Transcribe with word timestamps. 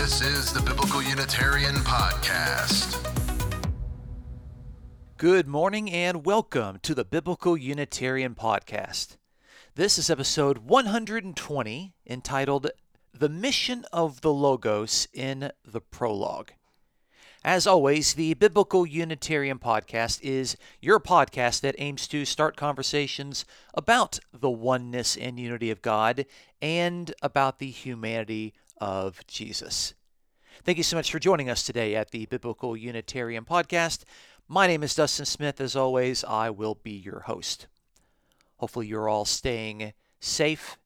This 0.00 0.22
is 0.22 0.50
the 0.54 0.62
Biblical 0.62 1.02
Unitarian 1.02 1.74
Podcast. 1.74 2.96
Good 5.18 5.46
morning 5.46 5.90
and 5.90 6.24
welcome 6.24 6.78
to 6.84 6.94
the 6.94 7.04
Biblical 7.04 7.54
Unitarian 7.54 8.34
Podcast. 8.34 9.18
This 9.74 9.98
is 9.98 10.08
episode 10.08 10.56
120 10.56 11.92
entitled 12.06 12.70
The 13.12 13.28
Mission 13.28 13.84
of 13.92 14.22
the 14.22 14.32
Logos 14.32 15.06
in 15.12 15.52
the 15.66 15.82
Prologue. 15.82 16.52
As 17.44 17.66
always, 17.66 18.14
the 18.14 18.32
Biblical 18.32 18.86
Unitarian 18.86 19.58
Podcast 19.58 20.22
is 20.22 20.56
your 20.80 20.98
podcast 20.98 21.60
that 21.60 21.74
aims 21.76 22.08
to 22.08 22.24
start 22.24 22.56
conversations 22.56 23.44
about 23.74 24.18
the 24.32 24.50
oneness 24.50 25.14
and 25.14 25.38
unity 25.38 25.70
of 25.70 25.82
God 25.82 26.24
and 26.62 27.12
about 27.20 27.58
the 27.58 27.70
humanity 27.70 28.54
of 28.80 29.26
Jesus. 29.26 29.94
Thank 30.64 30.78
you 30.78 30.84
so 30.84 30.96
much 30.96 31.12
for 31.12 31.18
joining 31.18 31.48
us 31.48 31.62
today 31.62 31.94
at 31.94 32.10
the 32.10 32.26
Biblical 32.26 32.76
Unitarian 32.76 33.44
Podcast. 33.44 34.04
My 34.48 34.66
name 34.66 34.82
is 34.82 34.94
Dustin 34.94 35.26
Smith. 35.26 35.60
As 35.60 35.76
always, 35.76 36.24
I 36.24 36.50
will 36.50 36.74
be 36.82 36.90
your 36.90 37.20
host. 37.20 37.66
Hopefully, 38.56 38.86
you're 38.86 39.08
all 39.08 39.24
staying 39.24 39.92
safe 40.18 40.76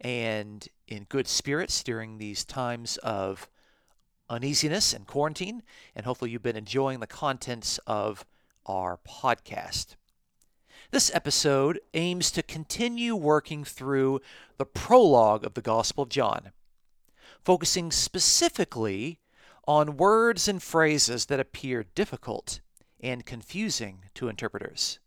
and 0.00 0.68
in 0.86 1.04
good 1.08 1.26
spirits 1.26 1.82
during 1.82 2.18
these 2.18 2.44
times 2.44 2.98
of 2.98 3.48
uneasiness 4.28 4.92
and 4.92 5.06
quarantine, 5.06 5.62
and 5.94 6.06
hopefully 6.06 6.30
you've 6.30 6.42
been 6.42 6.56
enjoying 6.56 7.00
the 7.00 7.06
contents 7.06 7.78
of 7.86 8.24
our 8.66 8.98
podcast. 9.08 9.96
This 10.90 11.10
episode 11.14 11.80
aims 11.94 12.30
to 12.32 12.42
continue 12.42 13.16
working 13.16 13.64
through 13.64 14.20
the 14.56 14.66
prologue 14.66 15.44
of 15.44 15.54
the 15.54 15.62
Gospel 15.62 16.04
of 16.04 16.10
John, 16.10 16.52
focusing 17.46 17.92
specifically 17.92 19.20
on 19.68 19.96
words 19.96 20.48
and 20.48 20.60
phrases 20.60 21.26
that 21.26 21.38
appear 21.38 21.84
difficult 21.94 22.60
and 22.98 23.24
confusing 23.24 24.02
to 24.14 24.26
interpreters. 24.26 24.98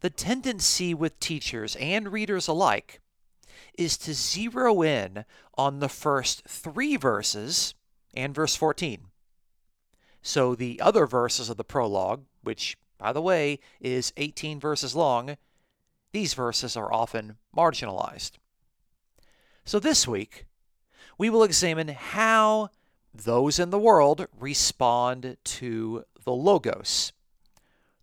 The 0.00 0.08
tendency 0.08 0.94
with 0.94 1.20
teachers 1.20 1.76
and 1.76 2.10
readers 2.10 2.48
alike 2.48 3.02
is 3.76 3.98
to 3.98 4.14
zero 4.14 4.80
in 4.80 5.26
on 5.58 5.80
the 5.80 5.90
first 5.90 6.48
three 6.48 6.96
verses 6.96 7.74
and 8.14 8.34
verse 8.34 8.56
14. 8.56 9.08
So 10.22 10.54
the 10.54 10.80
other 10.80 11.06
verses 11.06 11.50
of 11.50 11.58
the 11.58 11.64
prologue, 11.64 12.24
which, 12.42 12.78
by 12.96 13.12
the 13.12 13.20
way, 13.20 13.58
is 13.82 14.14
18 14.16 14.58
verses 14.58 14.96
long, 14.96 15.36
these 16.12 16.32
verses 16.32 16.74
are 16.74 16.90
often 16.90 17.36
marginalized. 17.54 18.38
So 19.66 19.78
this 19.78 20.08
week, 20.08 20.46
we 21.18 21.28
will 21.28 21.42
examine 21.42 21.88
how 21.88 22.70
those 23.12 23.58
in 23.58 23.70
the 23.70 23.78
world 23.78 24.26
respond 24.38 25.36
to 25.42 26.04
the 26.24 26.32
Logos. 26.32 27.12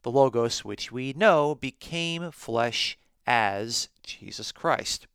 The 0.03 0.11
Logos, 0.11 0.65
which 0.65 0.91
we 0.91 1.13
know 1.13 1.55
became 1.55 2.29
flesh 2.31 2.97
as 3.25 3.89
Jesus 4.03 4.51
Christ. 4.51 5.07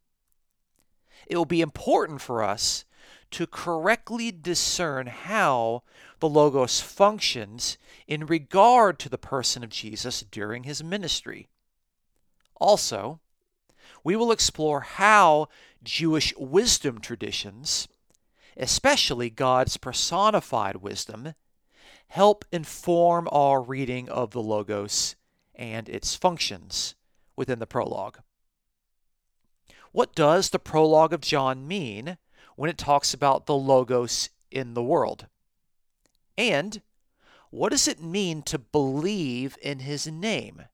It 1.27 1.37
will 1.37 1.45
be 1.45 1.61
important 1.61 2.21
for 2.21 2.43
us 2.43 2.85
to 3.33 3.47
correctly 3.47 4.33
discern 4.33 5.07
how 5.07 5.83
the 6.19 6.29
Logos 6.29 6.81
functions 6.81 7.79
in 8.09 8.27
regard 8.27 8.99
to 8.99 9.09
the 9.09 9.19
person 9.19 9.63
of 9.63 9.71
Jesus 9.71 10.25
during 10.31 10.65
his 10.65 10.83
ministry. 10.83 11.47
Also, 12.57 13.21
we 14.03 14.17
will 14.17 14.33
explore 14.33 14.81
how 14.81 15.49
Jewish 15.83 16.35
wisdom 16.37 17.01
traditions, 17.01 17.89
especially 18.57 19.31
God's 19.31 19.77
personified 19.77 20.77
wisdom, 20.77 21.35
help 22.09 22.45
inform 22.53 23.29
our 23.33 23.63
reading 23.63 24.09
of 24.09 24.33
the 24.33 24.43
Logos 24.43 25.17
and 25.55 25.89
its 25.89 26.15
functions 26.15 26.95
within 27.37 27.59
the 27.59 27.67
prologue. 27.67 28.19
What 29.93 30.15
does 30.15 30.51
the 30.51 30.59
prologue 30.59 31.13
of 31.13 31.21
John 31.21 31.67
mean 31.67 32.19
when 32.57 32.71
it 32.71 32.79
talks 32.79 33.15
about 33.15 33.47
the 33.47 33.57
Logos 33.57 34.31
in 34.51 34.75
the 34.75 34.83
world? 34.83 35.27
And 36.37 36.83
what 37.51 37.71
does 37.71 37.89
it 37.89 38.03
mean 38.03 38.43
to 38.43 38.59
believe 38.59 39.57
in 39.63 39.81
his 39.81 40.07
name? 40.07 40.65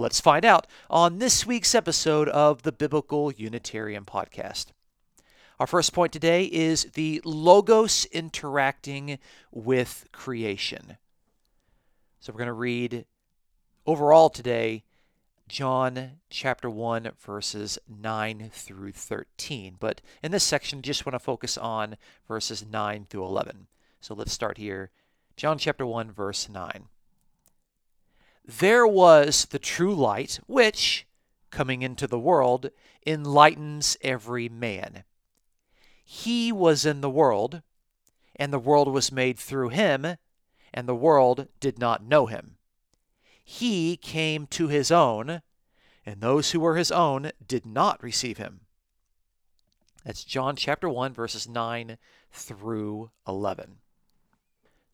Let's 0.00 0.18
find 0.18 0.46
out 0.46 0.66
on 0.88 1.18
this 1.18 1.44
week's 1.44 1.74
episode 1.74 2.30
of 2.30 2.62
the 2.62 2.72
Biblical 2.72 3.30
Unitarian 3.32 4.06
Podcast. 4.06 4.68
Our 5.58 5.66
first 5.66 5.92
point 5.92 6.10
today 6.10 6.44
is 6.44 6.84
the 6.94 7.20
Logos 7.22 8.06
interacting 8.06 9.18
with 9.52 10.06
creation. 10.10 10.96
So 12.18 12.32
we're 12.32 12.38
going 12.38 12.46
to 12.46 12.54
read 12.54 13.04
overall 13.84 14.30
today 14.30 14.84
John 15.48 16.12
chapter 16.30 16.70
1, 16.70 17.10
verses 17.20 17.78
9 17.86 18.48
through 18.54 18.92
13. 18.92 19.76
But 19.78 20.00
in 20.22 20.32
this 20.32 20.44
section, 20.44 20.80
just 20.80 21.04
want 21.04 21.12
to 21.12 21.18
focus 21.18 21.58
on 21.58 21.98
verses 22.26 22.64
9 22.64 23.06
through 23.10 23.26
11. 23.26 23.66
So 24.00 24.14
let's 24.14 24.32
start 24.32 24.56
here. 24.56 24.92
John 25.36 25.58
chapter 25.58 25.84
1, 25.84 26.10
verse 26.10 26.48
9. 26.48 26.86
There 28.58 28.84
was 28.84 29.44
the 29.44 29.60
true 29.60 29.94
light, 29.94 30.40
which, 30.48 31.06
coming 31.52 31.82
into 31.82 32.08
the 32.08 32.18
world, 32.18 32.70
enlightens 33.06 33.96
every 34.00 34.48
man. 34.48 35.04
He 36.04 36.50
was 36.50 36.84
in 36.84 37.00
the 37.00 37.08
world, 37.08 37.62
and 38.34 38.52
the 38.52 38.58
world 38.58 38.88
was 38.88 39.12
made 39.12 39.38
through 39.38 39.68
him, 39.68 40.16
and 40.74 40.88
the 40.88 40.96
world 40.96 41.46
did 41.60 41.78
not 41.78 42.02
know 42.02 42.26
him. 42.26 42.56
He 43.44 43.96
came 43.96 44.48
to 44.48 44.66
his 44.66 44.90
own, 44.90 45.42
and 46.04 46.20
those 46.20 46.50
who 46.50 46.58
were 46.58 46.74
his 46.74 46.90
own 46.90 47.30
did 47.46 47.64
not 47.64 48.02
receive 48.02 48.38
him. 48.38 48.62
That's 50.04 50.24
John 50.24 50.56
chapter 50.56 50.88
1, 50.88 51.12
verses 51.12 51.48
9 51.48 51.98
through 52.32 53.12
11. 53.28 53.76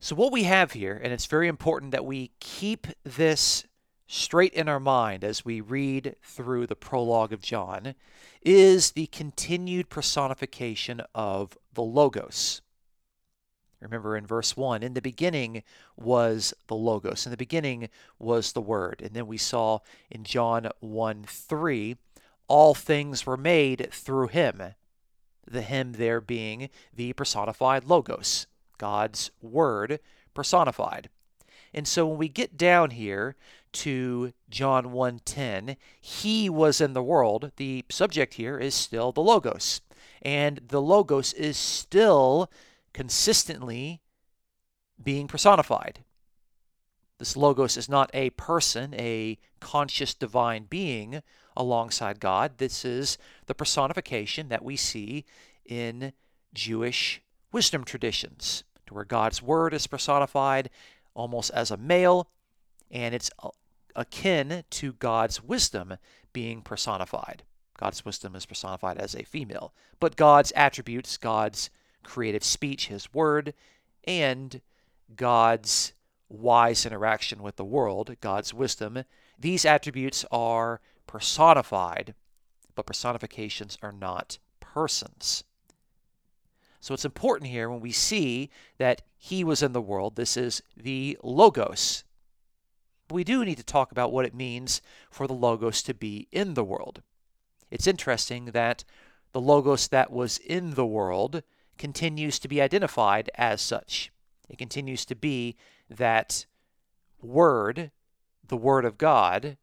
So, 0.06 0.14
what 0.14 0.30
we 0.30 0.44
have 0.44 0.70
here, 0.70 1.00
and 1.02 1.12
it's 1.12 1.26
very 1.26 1.48
important 1.48 1.90
that 1.90 2.04
we 2.04 2.30
keep 2.38 2.86
this 3.02 3.66
straight 4.06 4.52
in 4.52 4.68
our 4.68 4.78
mind 4.78 5.24
as 5.24 5.44
we 5.44 5.60
read 5.60 6.14
through 6.22 6.68
the 6.68 6.76
prologue 6.76 7.32
of 7.32 7.40
John, 7.40 7.96
is 8.40 8.92
the 8.92 9.08
continued 9.08 9.88
personification 9.88 11.02
of 11.12 11.58
the 11.74 11.82
Logos. 11.82 12.62
Remember 13.80 14.16
in 14.16 14.28
verse 14.28 14.56
1, 14.56 14.84
in 14.84 14.94
the 14.94 15.02
beginning 15.02 15.64
was 15.96 16.54
the 16.68 16.76
Logos, 16.76 17.26
in 17.26 17.32
the 17.32 17.36
beginning 17.36 17.88
was 18.16 18.52
the 18.52 18.60
Word. 18.60 19.02
And 19.04 19.12
then 19.12 19.26
we 19.26 19.38
saw 19.38 19.80
in 20.08 20.22
John 20.22 20.68
1 20.78 21.24
3, 21.24 21.96
all 22.46 22.74
things 22.74 23.26
were 23.26 23.36
made 23.36 23.88
through 23.90 24.28
him. 24.28 24.62
The 25.50 25.62
him 25.62 25.94
there 25.94 26.20
being 26.20 26.70
the 26.94 27.12
personified 27.12 27.86
Logos, 27.86 28.46
God's 28.78 29.30
Word 29.40 30.00
personified. 30.34 31.08
And 31.72 31.86
so 31.86 32.06
when 32.06 32.18
we 32.18 32.28
get 32.28 32.56
down 32.56 32.90
here 32.90 33.36
to 33.72 34.32
John 34.48 34.92
1:10, 34.92 35.76
he 36.00 36.48
was 36.48 36.80
in 36.80 36.92
the 36.94 37.02
world, 37.02 37.52
the 37.56 37.84
subject 37.90 38.34
here 38.34 38.58
is 38.58 38.74
still 38.74 39.12
the 39.12 39.22
logos. 39.22 39.80
And 40.22 40.60
the 40.68 40.80
logos 40.80 41.32
is 41.34 41.56
still 41.56 42.50
consistently 42.92 44.00
being 45.02 45.28
personified. 45.28 46.04
This 47.18 47.36
Logos 47.36 47.76
is 47.76 47.88
not 47.88 48.10
a 48.12 48.30
person, 48.30 48.94
a 48.94 49.38
conscious 49.60 50.12
divine 50.12 50.64
being 50.64 51.22
alongside 51.56 52.20
God. 52.20 52.58
This 52.58 52.84
is 52.84 53.16
the 53.46 53.54
personification 53.54 54.48
that 54.48 54.64
we 54.64 54.76
see 54.76 55.24
in 55.64 56.12
Jewish 56.52 57.22
wisdom 57.56 57.84
traditions, 57.84 58.64
to 58.86 58.92
where 58.92 59.06
God's 59.06 59.40
word 59.40 59.72
is 59.72 59.86
personified 59.86 60.68
almost 61.14 61.50
as 61.52 61.70
a 61.70 61.78
male, 61.78 62.28
and 62.90 63.14
it's 63.14 63.30
akin 63.94 64.62
to 64.68 64.92
God's 64.92 65.42
wisdom 65.42 65.96
being 66.34 66.60
personified. 66.60 67.44
God's 67.78 68.04
wisdom 68.04 68.36
is 68.36 68.44
personified 68.44 68.98
as 68.98 69.14
a 69.14 69.22
female, 69.22 69.72
but 70.00 70.16
God's 70.16 70.52
attributes, 70.54 71.16
God's 71.16 71.70
creative 72.02 72.44
speech, 72.44 72.88
His 72.88 73.14
Word, 73.14 73.54
and 74.04 74.60
God's 75.16 75.94
wise 76.28 76.84
interaction 76.84 77.42
with 77.42 77.56
the 77.56 77.64
world, 77.64 78.16
God's 78.20 78.52
wisdom. 78.52 79.04
These 79.38 79.64
attributes 79.64 80.26
are 80.30 80.82
personified, 81.06 82.14
but 82.74 82.84
personifications 82.84 83.78
are 83.80 83.92
not 83.92 84.36
persons. 84.60 85.42
So 86.86 86.94
it's 86.94 87.04
important 87.04 87.50
here 87.50 87.68
when 87.68 87.80
we 87.80 87.90
see 87.90 88.48
that 88.78 89.02
He 89.18 89.42
was 89.42 89.60
in 89.60 89.72
the 89.72 89.80
world, 89.80 90.14
this 90.14 90.36
is 90.36 90.62
the 90.76 91.18
Logos. 91.20 92.04
We 93.10 93.24
do 93.24 93.44
need 93.44 93.56
to 93.56 93.64
talk 93.64 93.90
about 93.90 94.12
what 94.12 94.24
it 94.24 94.36
means 94.36 94.80
for 95.10 95.26
the 95.26 95.34
Logos 95.34 95.82
to 95.82 95.94
be 95.94 96.28
in 96.30 96.54
the 96.54 96.62
world. 96.62 97.02
It's 97.72 97.88
interesting 97.88 98.52
that 98.52 98.84
the 99.32 99.40
Logos 99.40 99.88
that 99.88 100.12
was 100.12 100.38
in 100.38 100.74
the 100.74 100.86
world 100.86 101.42
continues 101.76 102.38
to 102.38 102.46
be 102.46 102.62
identified 102.62 103.30
as 103.34 103.60
such. 103.60 104.12
It 104.48 104.56
continues 104.56 105.04
to 105.06 105.16
be 105.16 105.56
that 105.90 106.46
Word, 107.20 107.90
the 108.46 108.56
Word 108.56 108.84
of 108.84 108.96
God. 108.96 109.56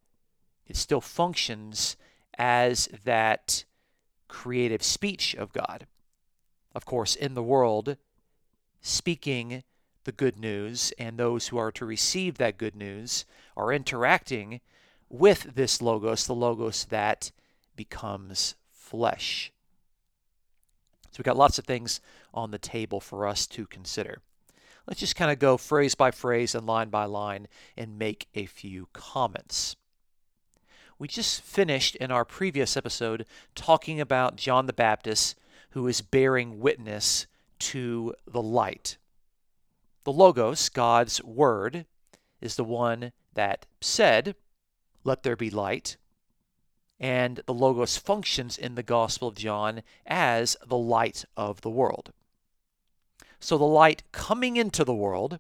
It 0.68 0.76
still 0.76 1.00
functions 1.00 1.96
as 2.38 2.90
that 3.06 3.64
creative 4.28 4.84
speech 4.84 5.36
of 5.36 5.54
God. 5.54 5.88
Of 6.76 6.86
course, 6.86 7.16
in 7.16 7.34
the 7.34 7.44
world, 7.44 7.98
speaking 8.82 9.64
the 10.04 10.12
good 10.12 10.38
news, 10.38 10.92
and 10.98 11.18
those 11.18 11.48
who 11.48 11.58
are 11.58 11.72
to 11.72 11.86
receive 11.86 12.38
that 12.38 12.58
good 12.58 12.76
news 12.76 13.26
are 13.56 13.72
interacting 13.72 14.60
with 15.10 15.56
this 15.56 15.82
Logos, 15.82 16.26
the 16.26 16.36
Logos 16.36 16.86
that 16.86 17.32
becomes 17.76 18.56
flesh. 18.72 19.52
So 21.12 21.18
we've 21.20 21.26
got 21.26 21.38
lots 21.38 21.60
of 21.60 21.66
things 21.66 22.02
on 22.34 22.52
the 22.52 22.58
table 22.58 23.00
for 23.00 23.28
us 23.28 23.46
to 23.48 23.68
consider. 23.68 24.22
Let's 24.88 25.00
just 25.00 25.16
kind 25.16 25.32
of 25.32 25.40
go 25.40 25.58
phrase 25.58 25.96
by 25.96 26.12
phrase 26.12 26.56
and 26.56 26.66
line 26.66 26.90
by 26.90 27.06
line 27.06 27.48
and 27.78 27.98
make 27.98 28.28
a 28.34 28.46
few 28.46 28.90
comments. 28.92 29.76
We 31.00 31.08
just 31.08 31.42
finished 31.42 31.96
in 31.96 32.12
our 32.12 32.26
previous 32.26 32.76
episode 32.76 33.26
talking 33.56 34.02
about 34.02 34.36
John 34.36 34.66
the 34.66 34.74
Baptist 34.74 35.36
who 35.74 35.88
is 35.88 36.02
bearing 36.02 36.60
witness 36.60 37.26
to 37.58 38.14
the 38.28 38.42
light. 38.42 38.98
The 40.04 40.12
Logos, 40.12 40.70
God's 40.70 41.24
Word, 41.24 41.88
is 42.40 42.56
the 42.56 42.64
one 42.64 43.12
that 43.34 43.66
said, 43.82 44.36
Let 45.04 45.24
there 45.24 45.36
be 45.36 45.50
light. 45.50 45.98
And 47.00 47.42
the 47.48 47.56
Logos 47.56 47.98
functions 47.98 48.56
in 48.56 48.76
the 48.76 48.84
Gospel 48.84 49.28
of 49.28 49.36
John 49.36 49.82
as 50.06 50.56
the 50.66 50.78
light 50.78 51.26
of 51.36 51.62
the 51.62 51.72
world. 51.72 52.14
So 53.40 53.58
the 53.58 53.64
light 53.64 54.04
coming 54.12 54.58
into 54.58 54.84
the 54.84 54.94
world, 54.94 55.40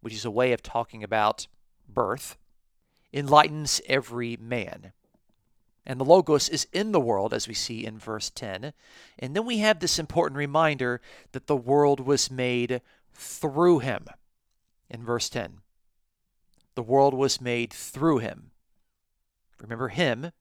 which 0.00 0.14
is 0.14 0.24
a 0.24 0.32
way 0.32 0.52
of 0.52 0.62
talking 0.62 1.04
about 1.04 1.46
birth, 1.88 2.36
enlightens 3.12 3.80
every 3.86 4.36
man. 4.36 4.92
And 5.86 6.00
the 6.00 6.04
Logos 6.04 6.48
is 6.48 6.66
in 6.72 6.92
the 6.92 7.00
world, 7.00 7.34
as 7.34 7.46
we 7.46 7.54
see 7.54 7.84
in 7.84 7.98
verse 7.98 8.30
10. 8.30 8.72
And 9.18 9.36
then 9.36 9.44
we 9.44 9.58
have 9.58 9.80
this 9.80 9.98
important 9.98 10.38
reminder 10.38 11.00
that 11.32 11.46
the 11.46 11.56
world 11.56 12.00
was 12.00 12.30
made 12.30 12.80
through 13.12 13.80
him 13.80 14.06
in 14.88 15.04
verse 15.04 15.28
10. 15.28 15.58
The 16.74 16.82
world 16.82 17.14
was 17.14 17.40
made 17.40 17.72
through 17.72 18.18
him. 18.18 18.50
Remember, 19.60 19.88
him 19.88 20.32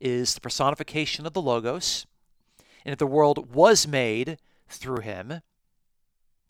is 0.00 0.34
the 0.34 0.40
personification 0.40 1.26
of 1.26 1.32
the 1.32 1.42
Logos. 1.42 2.06
And 2.84 2.92
if 2.92 2.98
the 2.98 3.06
world 3.06 3.54
was 3.54 3.86
made 3.86 4.38
through 4.68 5.00
him, 5.00 5.40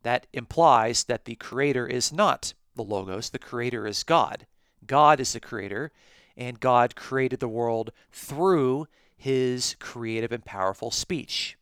that 0.02 0.26
implies 0.32 1.04
that 1.04 1.24
the 1.24 1.34
Creator 1.36 1.86
is 1.86 2.12
not 2.12 2.54
the 2.74 2.82
Logos, 2.82 3.30
the 3.30 3.38
Creator 3.38 3.86
is 3.86 4.02
God. 4.02 4.46
God 4.86 5.20
is 5.20 5.32
the 5.32 5.40
Creator, 5.40 5.92
and 6.36 6.60
God 6.60 6.96
created 6.96 7.40
the 7.40 7.48
world 7.48 7.92
through 8.10 8.86
His 9.16 9.76
creative 9.78 10.32
and 10.32 10.44
powerful 10.44 10.90
speech. 10.90 11.56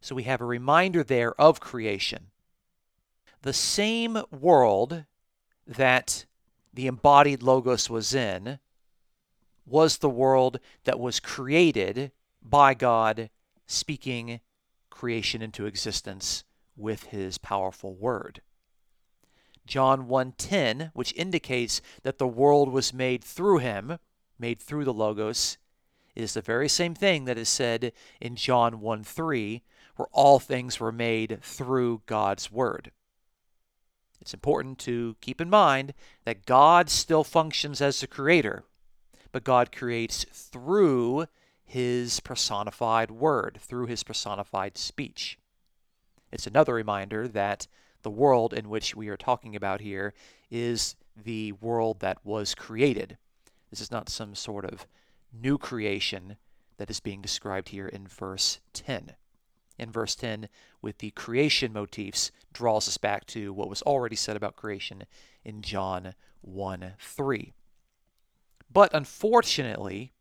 So 0.00 0.14
we 0.14 0.22
have 0.24 0.40
a 0.40 0.46
reminder 0.46 1.04
there 1.04 1.38
of 1.40 1.60
creation. 1.60 2.26
The 3.42 3.52
same 3.52 4.18
world 4.30 5.04
that 5.66 6.26
the 6.72 6.86
embodied 6.86 7.42
Logos 7.42 7.90
was 7.90 8.14
in 8.14 8.58
was 9.66 9.98
the 9.98 10.10
world 10.10 10.58
that 10.84 10.98
was 10.98 11.20
created 11.20 12.12
by 12.42 12.74
God 12.74 13.30
speaking 13.66 14.40
creation 14.88 15.42
into 15.42 15.66
existence 15.66 16.44
with 16.76 17.04
his 17.04 17.38
powerful 17.38 17.94
word. 17.94 18.42
John 19.70 20.08
1:10, 20.08 20.90
which 20.94 21.14
indicates 21.14 21.80
that 22.02 22.18
the 22.18 22.26
world 22.26 22.70
was 22.70 22.92
made 22.92 23.22
through 23.22 23.58
him, 23.58 24.00
made 24.36 24.60
through 24.60 24.84
the 24.84 24.92
logos, 24.92 25.58
is 26.16 26.34
the 26.34 26.40
very 26.40 26.68
same 26.68 26.92
thing 26.92 27.24
that 27.26 27.38
is 27.38 27.48
said 27.48 27.92
in 28.20 28.34
John 28.34 28.80
1:3, 28.80 29.62
where 29.94 30.08
all 30.10 30.40
things 30.40 30.80
were 30.80 30.90
made 30.90 31.38
through 31.40 32.02
God's 32.06 32.50
word. 32.50 32.90
It's 34.20 34.34
important 34.34 34.80
to 34.80 35.16
keep 35.20 35.40
in 35.40 35.48
mind 35.48 35.94
that 36.24 36.46
God 36.46 36.90
still 36.90 37.22
functions 37.22 37.80
as 37.80 38.00
the 38.00 38.08
creator, 38.08 38.64
but 39.30 39.44
God 39.44 39.70
creates 39.70 40.24
through 40.32 41.26
his 41.64 42.18
personified 42.18 43.12
word, 43.12 43.60
through 43.62 43.86
his 43.86 44.02
personified 44.02 44.76
speech. 44.76 45.38
It's 46.32 46.48
another 46.48 46.74
reminder 46.74 47.28
that 47.28 47.68
the 48.02 48.10
world 48.10 48.52
in 48.52 48.68
which 48.68 48.94
we 48.94 49.08
are 49.08 49.16
talking 49.16 49.54
about 49.54 49.80
here 49.80 50.14
is 50.50 50.96
the 51.16 51.52
world 51.52 52.00
that 52.00 52.18
was 52.24 52.54
created. 52.54 53.18
This 53.70 53.80
is 53.80 53.90
not 53.90 54.08
some 54.08 54.34
sort 54.34 54.64
of 54.64 54.86
new 55.32 55.58
creation 55.58 56.36
that 56.78 56.90
is 56.90 57.00
being 57.00 57.20
described 57.20 57.68
here 57.68 57.86
in 57.86 58.06
verse 58.06 58.60
10. 58.72 59.14
In 59.78 59.90
verse 59.90 60.14
10, 60.14 60.48
with 60.82 60.98
the 60.98 61.10
creation 61.12 61.72
motifs, 61.72 62.30
draws 62.52 62.88
us 62.88 62.98
back 62.98 63.26
to 63.26 63.52
what 63.52 63.68
was 63.68 63.82
already 63.82 64.16
said 64.16 64.36
about 64.36 64.56
creation 64.56 65.04
in 65.44 65.62
John 65.62 66.14
1 66.42 66.94
3. 66.98 67.52
But 68.72 68.94
unfortunately, 68.94 70.12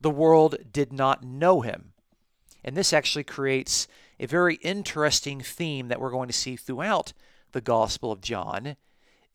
the 0.00 0.10
world 0.10 0.56
did 0.72 0.92
not 0.92 1.22
know 1.22 1.60
him. 1.60 1.92
And 2.64 2.76
this 2.76 2.92
actually 2.92 3.24
creates 3.24 3.86
a 4.20 4.26
very 4.26 4.56
interesting 4.56 5.40
theme 5.40 5.88
that 5.88 5.98
we're 5.98 6.10
going 6.10 6.28
to 6.28 6.34
see 6.34 6.54
throughout 6.54 7.14
the 7.52 7.62
Gospel 7.62 8.12
of 8.12 8.20
John 8.20 8.76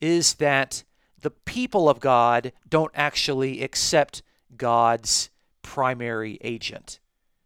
is 0.00 0.34
that 0.34 0.84
the 1.20 1.30
people 1.30 1.88
of 1.88 1.98
God 1.98 2.52
don't 2.68 2.92
actually 2.94 3.62
accept 3.62 4.22
God's 4.56 5.30
primary 5.62 6.38
agent. 6.40 7.00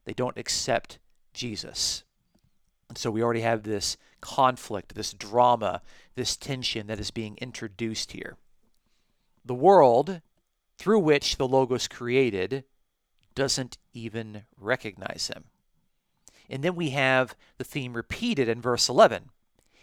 They 0.05 0.13
don't 0.13 0.37
accept 0.37 0.99
Jesus. 1.33 2.05
And 2.91 2.99
so 2.99 3.11
we 3.11 3.23
already 3.23 3.41
have 3.41 3.63
this 3.63 3.97
conflict, 4.21 4.95
this 4.95 5.15
drama, 5.15 5.81
this 6.17 6.37
tension 6.37 6.89
that 6.89 7.01
is 7.01 7.11
being 7.11 7.39
introduced 7.41 8.13
here. 8.13 8.37
The 9.47 9.55
world 9.55 10.21
through 10.77 10.99
which 10.99 11.39
the 11.39 11.49
Logos 11.49 11.89
created 11.89 12.65
doesn't 13.35 13.79
even 13.95 14.43
recognize 14.59 15.31
him. 15.35 15.45
And 16.51 16.63
then 16.63 16.75
we 16.75 16.91
have 16.91 17.35
the 17.57 17.65
theme 17.65 17.95
repeated 17.95 18.49
in 18.49 18.61
verse 18.61 18.89
11. 18.89 19.31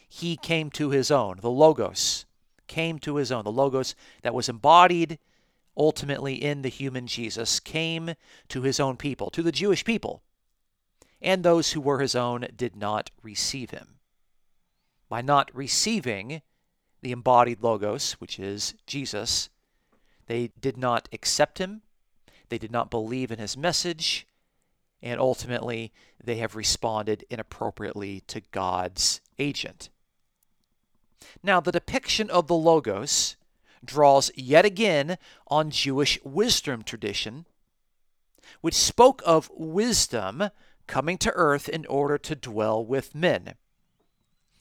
He 0.08 0.38
came 0.38 0.70
to 0.72 0.92
his 0.92 1.10
own, 1.10 1.40
the 1.42 1.50
Logos 1.50 2.26
came 2.68 3.00
to 3.00 3.16
his 3.16 3.32
own. 3.32 3.44
The 3.44 3.52
Logos 3.52 3.96
that 4.22 4.34
was 4.34 4.50
embodied 4.50 5.18
ultimately 5.76 6.36
in 6.36 6.62
the 6.62 6.70
human 6.70 7.08
Jesus 7.08 7.60
came 7.60 8.14
to 8.50 8.62
his 8.62 8.80
own 8.80 8.98
people, 8.98 9.30
to 9.32 9.42
the 9.42 9.52
Jewish 9.52 9.84
people. 9.84 10.22
And 11.22 11.44
those 11.44 11.72
who 11.72 11.82
were 11.82 12.00
his 12.00 12.16
own 12.16 12.48
did 12.56 12.76
not 12.76 13.10
receive 13.24 13.72
him. 13.72 13.96
By 15.10 15.22
not 15.22 15.50
receiving 15.54 16.42
the 17.02 17.12
embodied 17.12 17.62
Logos, 17.62 18.14
which 18.14 18.40
is 18.40 18.76
Jesus, 18.86 19.50
they 20.26 20.52
did 20.60 20.78
not 20.78 21.08
accept 21.14 21.60
him, 21.60 21.82
they 22.50 22.58
did 22.58 22.72
not 22.72 22.92
believe 22.92 23.32
in 23.32 23.40
his 23.40 23.56
message, 23.56 24.28
and 25.02 25.20
ultimately 25.20 25.94
they 26.24 26.38
have 26.38 26.56
responded 26.56 27.26
inappropriately 27.30 28.22
to 28.28 28.42
God's 28.52 29.22
agent. 29.38 29.90
Now, 31.44 31.60
the 31.60 31.72
depiction 31.72 32.30
of 32.30 32.48
the 32.48 32.56
Logos 32.56 33.36
draws 33.84 34.32
yet 34.36 34.66
again 34.66 35.18
on 35.48 35.70
Jewish 35.70 36.20
wisdom 36.24 36.84
tradition, 36.84 37.46
which 38.62 38.76
spoke 38.76 39.22
of 39.26 39.52
wisdom 39.56 40.50
coming 40.88 41.18
to 41.20 41.32
earth 41.32 41.70
in 41.70 41.86
order 41.86 42.18
to 42.18 42.36
dwell 42.36 42.84
with 42.84 43.14
men. 43.14 43.56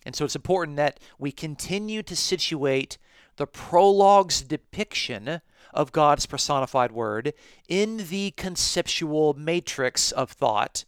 And 0.05 0.15
so 0.15 0.25
it's 0.25 0.37
important 0.37 0.77
that 0.77 1.01
we 1.19 1.33
continue 1.33 2.03
to 2.03 2.17
situate 2.17 2.99
the 3.37 3.47
prologue's 3.47 4.43
depiction 4.43 5.41
of 5.73 5.93
God's 5.93 6.27
personified 6.27 6.93
word 6.93 7.35
in 7.69 8.09
the 8.09 8.33
conceptual 8.33 9.35
matrix 9.35 10.13
of 10.13 10.31
thought 10.31 10.85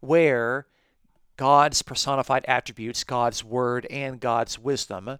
where 0.00 0.66
God's 1.36 1.82
personified 1.82 2.44
attributes, 2.46 3.04
God's 3.04 3.42
word, 3.42 3.86
and 3.86 4.20
God's 4.20 4.58
wisdom 4.58 5.18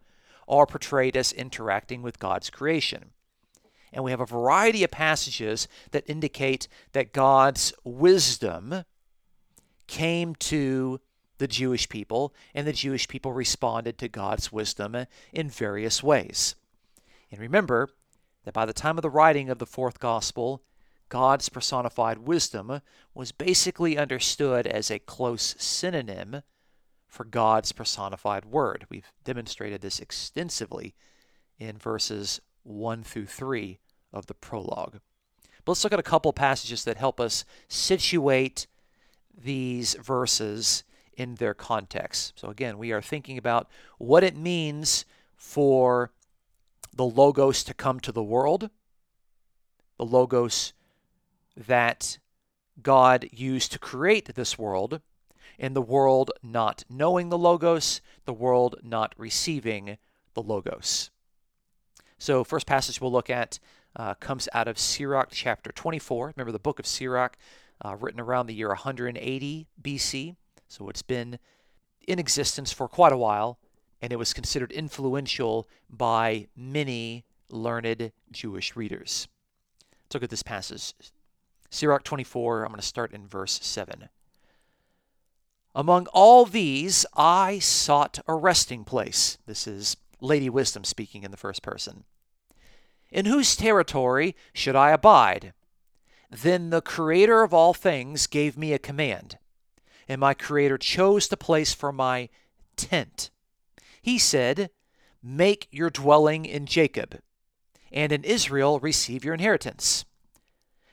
are 0.48 0.66
portrayed 0.66 1.16
as 1.16 1.32
interacting 1.32 2.02
with 2.02 2.18
God's 2.18 2.50
creation. 2.50 3.10
And 3.92 4.04
we 4.04 4.10
have 4.10 4.20
a 4.20 4.26
variety 4.26 4.84
of 4.84 4.90
passages 4.90 5.68
that 5.90 6.08
indicate 6.08 6.68
that 6.92 7.12
God's 7.12 7.72
wisdom 7.84 8.84
came 9.86 10.34
to 10.36 11.00
the 11.38 11.48
Jewish 11.48 11.88
people, 11.88 12.34
and 12.54 12.66
the 12.66 12.72
Jewish 12.72 13.08
people 13.08 13.32
responded 13.32 13.98
to 13.98 14.08
God's 14.08 14.52
wisdom 14.52 15.06
in 15.32 15.50
various 15.50 16.02
ways. 16.02 16.54
And 17.30 17.40
remember, 17.40 17.88
that 18.44 18.54
by 18.54 18.66
the 18.66 18.72
time 18.72 18.98
of 18.98 19.02
the 19.02 19.10
writing 19.10 19.50
of 19.50 19.58
the 19.58 19.66
fourth 19.66 19.98
gospel, 19.98 20.62
God's 21.08 21.48
personified 21.48 22.18
wisdom 22.18 22.80
was 23.14 23.32
basically 23.32 23.98
understood 23.98 24.66
as 24.66 24.90
a 24.90 24.98
close 24.98 25.54
synonym 25.58 26.42
for 27.06 27.24
God's 27.24 27.72
personified 27.72 28.46
word. 28.46 28.86
We've 28.88 29.12
demonstrated 29.22 29.82
this 29.82 30.00
extensively 30.00 30.94
in 31.58 31.76
verses 31.76 32.40
1 32.62 33.04
through 33.04 33.26
3 33.26 33.78
of 34.12 34.26
the 34.26 34.34
prologue. 34.34 35.00
But 35.64 35.72
let's 35.72 35.84
look 35.84 35.92
at 35.92 35.98
a 35.98 36.02
couple 36.02 36.32
passages 36.32 36.84
that 36.84 36.96
help 36.96 37.20
us 37.20 37.44
situate 37.68 38.66
these 39.36 39.94
verses 39.94 40.84
in 41.14 41.34
their 41.36 41.54
context. 41.54 42.32
So, 42.36 42.48
again, 42.48 42.78
we 42.78 42.92
are 42.92 43.02
thinking 43.02 43.38
about 43.38 43.68
what 43.98 44.24
it 44.24 44.36
means 44.36 45.04
for 45.36 46.10
the 46.94 47.04
Logos 47.04 47.64
to 47.64 47.74
come 47.74 48.00
to 48.00 48.12
the 48.12 48.22
world, 48.22 48.70
the 49.98 50.04
Logos 50.04 50.72
that 51.56 52.18
God 52.82 53.28
used 53.30 53.72
to 53.72 53.78
create 53.78 54.34
this 54.34 54.58
world, 54.58 55.00
and 55.58 55.76
the 55.76 55.82
world 55.82 56.30
not 56.42 56.84
knowing 56.88 57.28
the 57.28 57.38
Logos, 57.38 58.00
the 58.24 58.32
world 58.32 58.76
not 58.82 59.14
receiving 59.16 59.98
the 60.34 60.42
Logos. 60.42 61.10
So, 62.18 62.44
first 62.44 62.66
passage 62.66 63.00
we'll 63.00 63.12
look 63.12 63.30
at 63.30 63.58
uh, 63.96 64.14
comes 64.14 64.48
out 64.52 64.68
of 64.68 64.78
Sirach 64.78 65.28
chapter 65.32 65.72
24. 65.72 66.32
Remember 66.36 66.52
the 66.52 66.58
book 66.58 66.78
of 66.78 66.86
Sirach, 66.86 67.36
uh, 67.84 67.96
written 67.96 68.20
around 68.20 68.46
the 68.46 68.54
year 68.54 68.68
180 68.68 69.66
BC. 69.80 70.36
So 70.68 70.88
it's 70.88 71.02
been 71.02 71.38
in 72.06 72.18
existence 72.18 72.72
for 72.72 72.88
quite 72.88 73.12
a 73.12 73.18
while, 73.18 73.58
and 74.02 74.12
it 74.12 74.16
was 74.16 74.34
considered 74.34 74.72
influential 74.72 75.68
by 75.88 76.48
many 76.56 77.24
learned 77.48 78.10
Jewish 78.32 78.74
readers. 78.74 79.28
Let's 80.04 80.14
look 80.14 80.24
at 80.24 80.30
this 80.30 80.42
passage. 80.42 80.92
Sirach 81.70 82.02
24, 82.02 82.64
I'm 82.64 82.68
going 82.68 82.80
to 82.80 82.86
start 82.86 83.12
in 83.12 83.28
verse 83.28 83.60
7. 83.62 84.08
Among 85.74 86.06
all 86.08 86.44
these, 86.44 87.06
I 87.16 87.60
sought 87.60 88.18
a 88.26 88.34
resting 88.34 88.84
place. 88.84 89.38
This 89.46 89.66
is 89.66 89.96
Lady 90.20 90.50
Wisdom 90.50 90.84
speaking 90.84 91.22
in 91.22 91.30
the 91.30 91.36
first 91.36 91.62
person. 91.62 92.04
In 93.10 93.26
whose 93.26 93.56
territory 93.56 94.34
should 94.52 94.76
I 94.76 94.90
abide? 94.90 95.54
Then 96.30 96.70
the 96.70 96.82
Creator 96.82 97.42
of 97.42 97.54
all 97.54 97.72
things 97.72 98.26
gave 98.26 98.58
me 98.58 98.72
a 98.72 98.78
command, 98.78 99.38
and 100.08 100.20
my 100.20 100.34
Creator 100.34 100.78
chose 100.78 101.28
the 101.28 101.36
place 101.36 101.72
for 101.72 101.92
my 101.92 102.28
tent. 102.76 103.30
He 104.02 104.18
said, 104.18 104.70
Make 105.22 105.68
your 105.70 105.90
dwelling 105.90 106.44
in 106.44 106.66
Jacob, 106.66 107.20
and 107.90 108.12
in 108.12 108.24
Israel 108.24 108.80
receive 108.80 109.24
your 109.24 109.34
inheritance. 109.34 110.04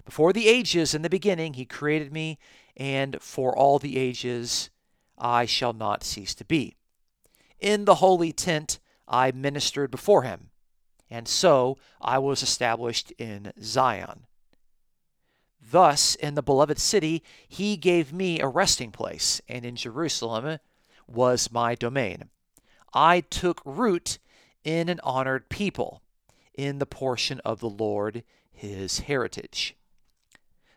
Before 0.06 0.34
the 0.34 0.48
ages 0.48 0.94
in 0.94 1.02
the 1.02 1.10
beginning, 1.10 1.56
He 1.56 1.66
created 1.66 2.14
me, 2.14 2.38
and 2.78 3.22
for 3.22 3.58
all 3.58 3.80
the 3.80 3.98
ages 3.98 4.70
I 5.18 5.46
shall 5.46 5.74
not 5.74 6.04
cease 6.04 6.36
to 6.36 6.46
be. 6.46 6.76
In 7.60 7.86
the 7.86 7.96
holy 7.96 8.32
tent 8.32 8.80
I 9.08 9.32
ministered 9.32 9.92
before 9.92 10.24
Him 10.24 10.50
and 11.10 11.28
so 11.28 11.78
I 12.02 12.20
was 12.20 12.44
established 12.44 13.12
in 13.18 13.52
Zion. 13.62 14.26
Thus, 15.62 16.16
in 16.16 16.36
the 16.36 16.44
beloved 16.44 16.80
city, 16.80 17.24
he 17.48 17.78
gave 17.78 18.14
me 18.14 18.40
a 18.40 18.48
resting 18.48 18.92
place, 18.92 19.42
and 19.48 19.66
in 19.66 19.76
Jerusalem 19.76 20.60
was 21.08 21.52
my 21.52 21.76
domain. 21.76 22.30
I 22.94 23.22
took 23.22 23.62
root 23.66 24.20
in 24.64 24.90
an 24.90 25.00
honored 25.04 25.50
people, 25.50 26.02
in 26.54 26.80
the 26.80 26.86
portion 26.86 27.40
of 27.46 27.60
the 27.60 27.70
Lord 27.70 28.24
his 28.52 29.00
heritage. 29.00 29.76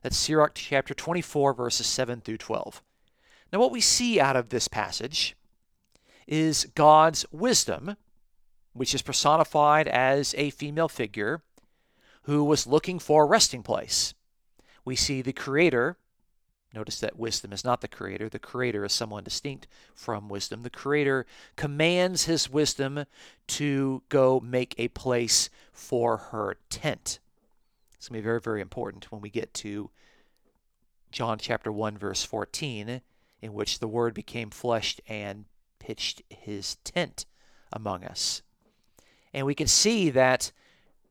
That's 0.03 0.17
Sirach 0.17 0.55
chapter 0.55 0.95
24, 0.95 1.55
verses 1.55 1.87
7 1.87 2.21
through 2.21 2.39
12. 2.39 2.83
Now, 3.53 3.59
what 3.59 3.73
we 3.73 3.81
see 3.81 4.21
out 4.21 4.37
of 4.37 4.49
this 4.49 4.69
passage 4.69 5.37
is 6.27 6.69
God's 6.75 7.27
wisdom 7.33 7.97
which 8.73 8.95
is 8.95 9.03
personified 9.03 9.87
as 9.89 10.35
a 10.39 10.51
female 10.51 10.89
figure 10.89 11.43
who 12.23 12.45
was 12.45 12.67
looking 12.67 12.99
for 12.99 13.25
a 13.25 13.27
resting 13.27 13.63
place. 13.63 14.15
We 14.85 14.97
see 14.97 15.23
the 15.23 15.33
creator. 15.33 15.97
Notice 16.75 17.01
that 17.01 17.19
wisdom 17.19 17.53
is 17.53 17.65
not 17.65 17.83
the 17.83 17.89
creator. 17.89 18.29
The 18.29 18.39
creator 18.39 18.85
is 18.85 18.93
someone 18.93 19.25
distinct 19.25 19.67
from 19.95 20.29
wisdom. 20.29 20.63
The 20.63 20.71
creator 20.71 21.27
commands 21.57 22.25
his 22.25 22.49
wisdom 22.49 23.05
to 23.49 24.03
go 24.09 24.41
make 24.41 24.75
a 24.79 24.89
place 24.89 25.51
for 25.73 26.17
her 26.17 26.57
tent. 26.71 27.19
It's 27.95 28.09
going 28.09 28.19
to 28.19 28.23
be 28.23 28.25
very, 28.25 28.41
very 28.41 28.61
important 28.63 29.13
when 29.13 29.21
we 29.21 29.29
get 29.29 29.53
to 29.55 29.91
John 31.11 31.39
chapter 31.39 31.71
1, 31.71 31.99
verse 31.99 32.25
14, 32.25 33.03
in 33.43 33.53
which 33.53 33.79
the 33.79 33.89
Word 33.89 34.15
became 34.15 34.49
fleshed 34.49 35.01
and 35.07 35.45
pitched 35.79 36.23
his 36.31 36.77
tent 36.85 37.27
among 37.71 38.03
us. 38.03 38.41
And 39.35 39.47
we 39.47 39.55
can 39.55 39.67
see 39.67 40.09
that 40.11 40.53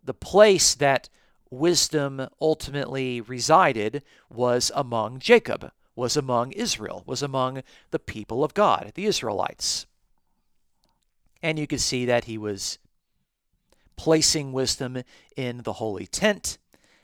the 0.03 0.13
place 0.13 0.73
that 0.75 1.09
wisdom 1.51 2.27
ultimately 2.39 3.21
resided 3.21 4.01
was 4.29 4.71
among 4.73 5.19
Jacob, 5.19 5.71
was 5.95 6.15
among 6.17 6.53
Israel, 6.53 7.03
was 7.05 7.21
among 7.21 7.61
the 7.91 7.99
people 7.99 8.43
of 8.43 8.53
God, 8.53 8.93
the 8.95 9.05
Israelites. 9.05 9.85
And 11.43 11.59
you 11.59 11.67
can 11.67 11.79
see 11.79 12.05
that 12.05 12.23
he 12.23 12.37
was 12.37 12.79
placing 13.97 14.53
wisdom 14.53 15.03
in 15.35 15.63
the 15.63 15.73
holy 15.73 16.07
tent, 16.07 16.57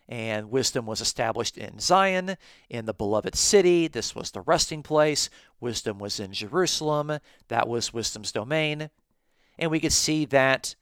and 0.10 0.50
wisdom 0.50 0.86
was 0.86 1.01
established 1.01 1.58
in 1.58 1.80
Zion, 1.80 2.38
in 2.70 2.86
the 2.86 2.94
beloved 2.94 3.36
city. 3.36 3.88
This 3.88 4.16
was 4.16 4.32
the 4.32 4.42
resting 4.42 4.82
place. 4.82 5.30
Wisdom 5.60 6.00
was 6.00 6.20
in 6.20 6.32
Jerusalem. 6.32 7.20
That 7.50 7.68
was 7.68 7.94
wisdom's 7.94 8.32
domain. 8.32 8.89
And 9.60 9.70
we 9.70 9.82
could 9.82 9.92
see 9.92 10.24
that 10.25 10.75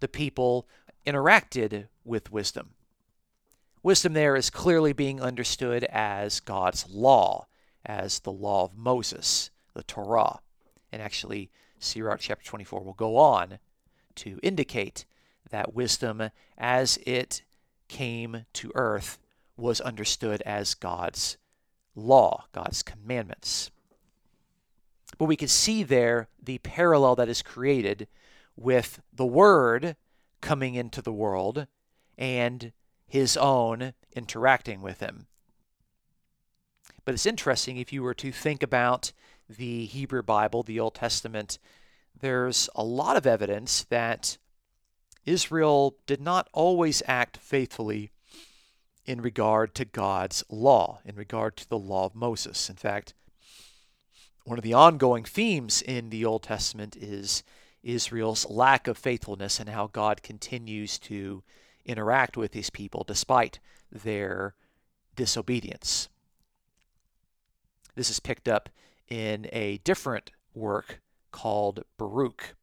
the 0.00 0.08
people 0.08 0.68
interacted 1.06 1.86
with 2.04 2.30
wisdom. 2.30 2.74
Wisdom 3.86 4.14
there 4.14 4.34
is 4.34 4.50
clearly 4.50 4.92
being 4.92 5.20
understood 5.20 5.84
as 5.84 6.40
God's 6.40 6.90
law, 6.90 7.46
as 7.84 8.18
the 8.18 8.32
law 8.32 8.64
of 8.64 8.76
Moses, 8.76 9.52
the 9.74 9.84
Torah. 9.84 10.40
And 10.90 11.00
actually, 11.00 11.52
Sirach 11.78 12.18
chapter 12.18 12.44
24 12.44 12.82
will 12.82 12.94
go 12.94 13.16
on 13.16 13.60
to 14.16 14.40
indicate 14.42 15.04
that 15.50 15.72
wisdom, 15.72 16.30
as 16.58 16.98
it 17.06 17.44
came 17.86 18.46
to 18.54 18.72
earth, 18.74 19.20
was 19.56 19.80
understood 19.80 20.42
as 20.42 20.74
God's 20.74 21.36
law, 21.94 22.46
God's 22.50 22.82
commandments. 22.82 23.70
But 25.16 25.26
we 25.26 25.36
can 25.36 25.46
see 25.46 25.84
there 25.84 26.26
the 26.42 26.58
parallel 26.58 27.14
that 27.14 27.28
is 27.28 27.40
created 27.40 28.08
with 28.56 29.00
the 29.12 29.24
Word 29.24 29.94
coming 30.40 30.74
into 30.74 31.00
the 31.00 31.12
world 31.12 31.68
and 32.18 32.72
his 33.06 33.36
own 33.36 33.94
interacting 34.14 34.82
with 34.82 35.00
him. 35.00 35.26
But 37.04 37.14
it's 37.14 37.26
interesting 37.26 37.76
if 37.76 37.92
you 37.92 38.02
were 38.02 38.14
to 38.14 38.32
think 38.32 38.62
about 38.62 39.12
the 39.48 39.86
Hebrew 39.86 40.22
Bible, 40.22 40.62
the 40.62 40.80
Old 40.80 40.94
Testament, 40.96 41.58
there's 42.18 42.68
a 42.74 42.82
lot 42.82 43.16
of 43.16 43.26
evidence 43.26 43.84
that 43.84 44.38
Israel 45.24 45.96
did 46.06 46.20
not 46.20 46.48
always 46.52 47.02
act 47.06 47.36
faithfully 47.36 48.10
in 49.04 49.20
regard 49.20 49.74
to 49.76 49.84
God's 49.84 50.42
law, 50.48 51.00
in 51.04 51.14
regard 51.14 51.56
to 51.58 51.68
the 51.68 51.78
law 51.78 52.06
of 52.06 52.14
Moses. 52.14 52.68
In 52.68 52.76
fact, 52.76 53.14
one 54.44 54.58
of 54.58 54.64
the 54.64 54.74
ongoing 54.74 55.24
themes 55.24 55.82
in 55.82 56.10
the 56.10 56.24
Old 56.24 56.42
Testament 56.42 56.96
is 56.96 57.44
Israel's 57.82 58.48
lack 58.48 58.88
of 58.88 58.98
faithfulness 58.98 59.60
and 59.60 59.68
how 59.68 59.86
God 59.88 60.22
continues 60.22 60.98
to 61.00 61.44
interact 61.86 62.36
with 62.36 62.52
these 62.52 62.70
people 62.70 63.04
despite 63.06 63.58
their 63.90 64.54
disobedience. 65.14 66.08
This 67.94 68.10
is 68.10 68.20
picked 68.20 68.48
up 68.48 68.68
in 69.08 69.48
a 69.52 69.78
different 69.78 70.30
work 70.54 71.00
called 71.32 71.84
Baruch, 71.96 72.54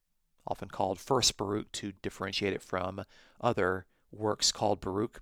often 0.45 0.69
called 0.69 0.99
First 0.99 1.37
Baruch 1.37 1.71
to 1.73 1.93
differentiate 2.01 2.53
it 2.53 2.61
from 2.61 3.03
other 3.41 3.85
works 4.11 4.51
called 4.51 4.79
Baruch. 4.79 5.21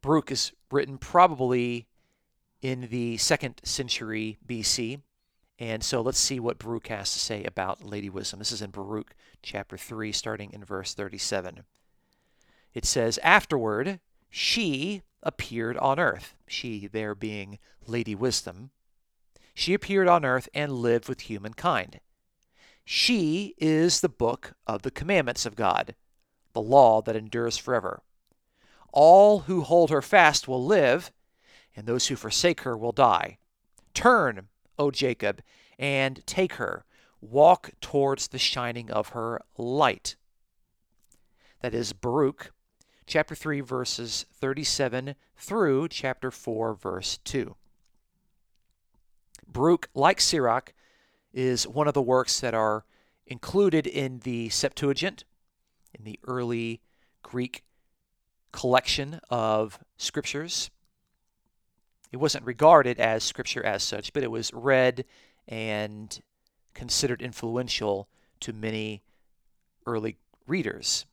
Baruch 0.00 0.30
is 0.30 0.52
written 0.70 0.96
probably 0.96 1.86
in 2.62 2.88
the 2.90 3.16
second 3.16 3.60
century 3.64 4.38
BC. 4.46 5.00
And 5.58 5.82
so 5.82 6.00
let's 6.00 6.18
see 6.18 6.38
what 6.38 6.58
Baruch 6.58 6.86
has 6.86 7.12
to 7.12 7.18
say 7.18 7.42
about 7.42 7.84
Lady 7.84 8.08
Wisdom. 8.08 8.38
This 8.38 8.52
is 8.52 8.62
in 8.62 8.70
Baruch 8.70 9.14
chapter 9.42 9.76
3, 9.76 10.12
starting 10.12 10.52
in 10.52 10.64
verse 10.64 10.94
37. 10.94 11.64
It 12.78 12.84
says, 12.84 13.18
Afterward, 13.24 13.98
she 14.30 15.02
appeared 15.24 15.76
on 15.78 15.98
earth, 15.98 16.36
she 16.46 16.86
there 16.86 17.16
being 17.16 17.58
Lady 17.88 18.14
Wisdom. 18.14 18.70
She 19.52 19.74
appeared 19.74 20.06
on 20.06 20.24
earth 20.24 20.48
and 20.54 20.70
lived 20.70 21.08
with 21.08 21.22
humankind. 21.22 21.98
She 22.84 23.56
is 23.58 24.00
the 24.00 24.08
book 24.08 24.54
of 24.64 24.82
the 24.82 24.92
commandments 24.92 25.44
of 25.44 25.56
God, 25.56 25.96
the 26.52 26.60
law 26.60 27.02
that 27.02 27.16
endures 27.16 27.58
forever. 27.58 28.00
All 28.92 29.40
who 29.40 29.62
hold 29.62 29.90
her 29.90 30.00
fast 30.00 30.46
will 30.46 30.64
live, 30.64 31.10
and 31.74 31.84
those 31.84 32.06
who 32.06 32.14
forsake 32.14 32.60
her 32.60 32.76
will 32.76 32.92
die. 32.92 33.38
Turn, 33.92 34.46
O 34.78 34.92
Jacob, 34.92 35.42
and 35.80 36.24
take 36.28 36.52
her. 36.52 36.84
walk 37.20 37.72
towards 37.80 38.28
the 38.28 38.38
shining 38.38 38.88
of 38.88 39.08
her 39.08 39.42
light. 39.56 40.14
That 41.60 41.74
is 41.74 41.92
Baruch 41.92 42.52
chapter 43.08 43.34
3, 43.34 43.60
verses 43.62 44.26
37 44.34 45.16
through 45.34 45.88
chapter 45.88 46.30
4, 46.30 46.74
verse 46.74 47.18
2. 47.24 47.56
Baruch, 49.46 49.88
like 49.94 50.20
Sirach, 50.20 50.74
is 51.32 51.66
one 51.66 51.88
of 51.88 51.94
the 51.94 52.02
works 52.02 52.38
that 52.40 52.52
are 52.52 52.84
included 53.26 53.86
in 53.86 54.20
the 54.20 54.50
Septuagint, 54.50 55.24
in 55.98 56.04
the 56.04 56.20
early 56.24 56.82
Greek 57.22 57.64
collection 58.52 59.20
of 59.30 59.78
scriptures. 59.96 60.70
It 62.12 62.18
wasn't 62.18 62.44
regarded 62.44 63.00
as 63.00 63.24
scripture 63.24 63.64
as 63.64 63.82
such, 63.82 64.12
but 64.12 64.22
it 64.22 64.30
was 64.30 64.52
read 64.52 65.06
and 65.46 66.20
considered 66.74 67.22
influential 67.22 68.06
to 68.40 68.52
many 68.52 69.02
early 69.86 70.18
readers. 70.46 71.06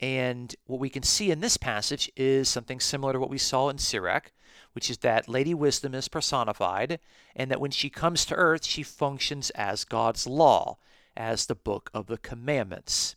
And 0.00 0.54
what 0.66 0.80
we 0.80 0.88
can 0.88 1.02
see 1.02 1.30
in 1.30 1.40
this 1.40 1.58
passage 1.58 2.10
is 2.16 2.48
something 2.48 2.80
similar 2.80 3.12
to 3.12 3.20
what 3.20 3.30
we 3.30 3.38
saw 3.38 3.68
in 3.68 3.78
Sirach, 3.78 4.32
which 4.72 4.88
is 4.88 4.98
that 4.98 5.28
Lady 5.28 5.52
Wisdom 5.52 5.94
is 5.94 6.08
personified, 6.08 6.98
and 7.36 7.50
that 7.50 7.60
when 7.60 7.70
she 7.70 7.90
comes 7.90 8.24
to 8.26 8.34
earth, 8.34 8.64
she 8.64 8.82
functions 8.82 9.50
as 9.50 9.84
God's 9.84 10.26
law, 10.26 10.78
as 11.16 11.46
the 11.46 11.54
book 11.54 11.90
of 11.92 12.06
the 12.06 12.16
commandments. 12.16 13.14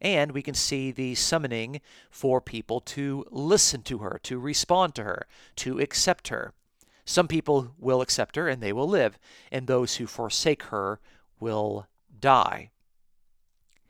And 0.00 0.30
we 0.32 0.42
can 0.42 0.54
see 0.54 0.92
the 0.92 1.14
summoning 1.16 1.80
for 2.10 2.40
people 2.40 2.80
to 2.82 3.24
listen 3.30 3.82
to 3.84 3.98
her, 3.98 4.20
to 4.24 4.38
respond 4.38 4.94
to 4.96 5.04
her, 5.04 5.26
to 5.56 5.80
accept 5.80 6.28
her. 6.28 6.52
Some 7.04 7.26
people 7.26 7.74
will 7.78 8.00
accept 8.00 8.36
her 8.36 8.48
and 8.48 8.62
they 8.62 8.72
will 8.72 8.88
live, 8.88 9.18
and 9.50 9.66
those 9.66 9.96
who 9.96 10.06
forsake 10.06 10.64
her 10.64 11.00
will 11.40 11.86
die. 12.20 12.70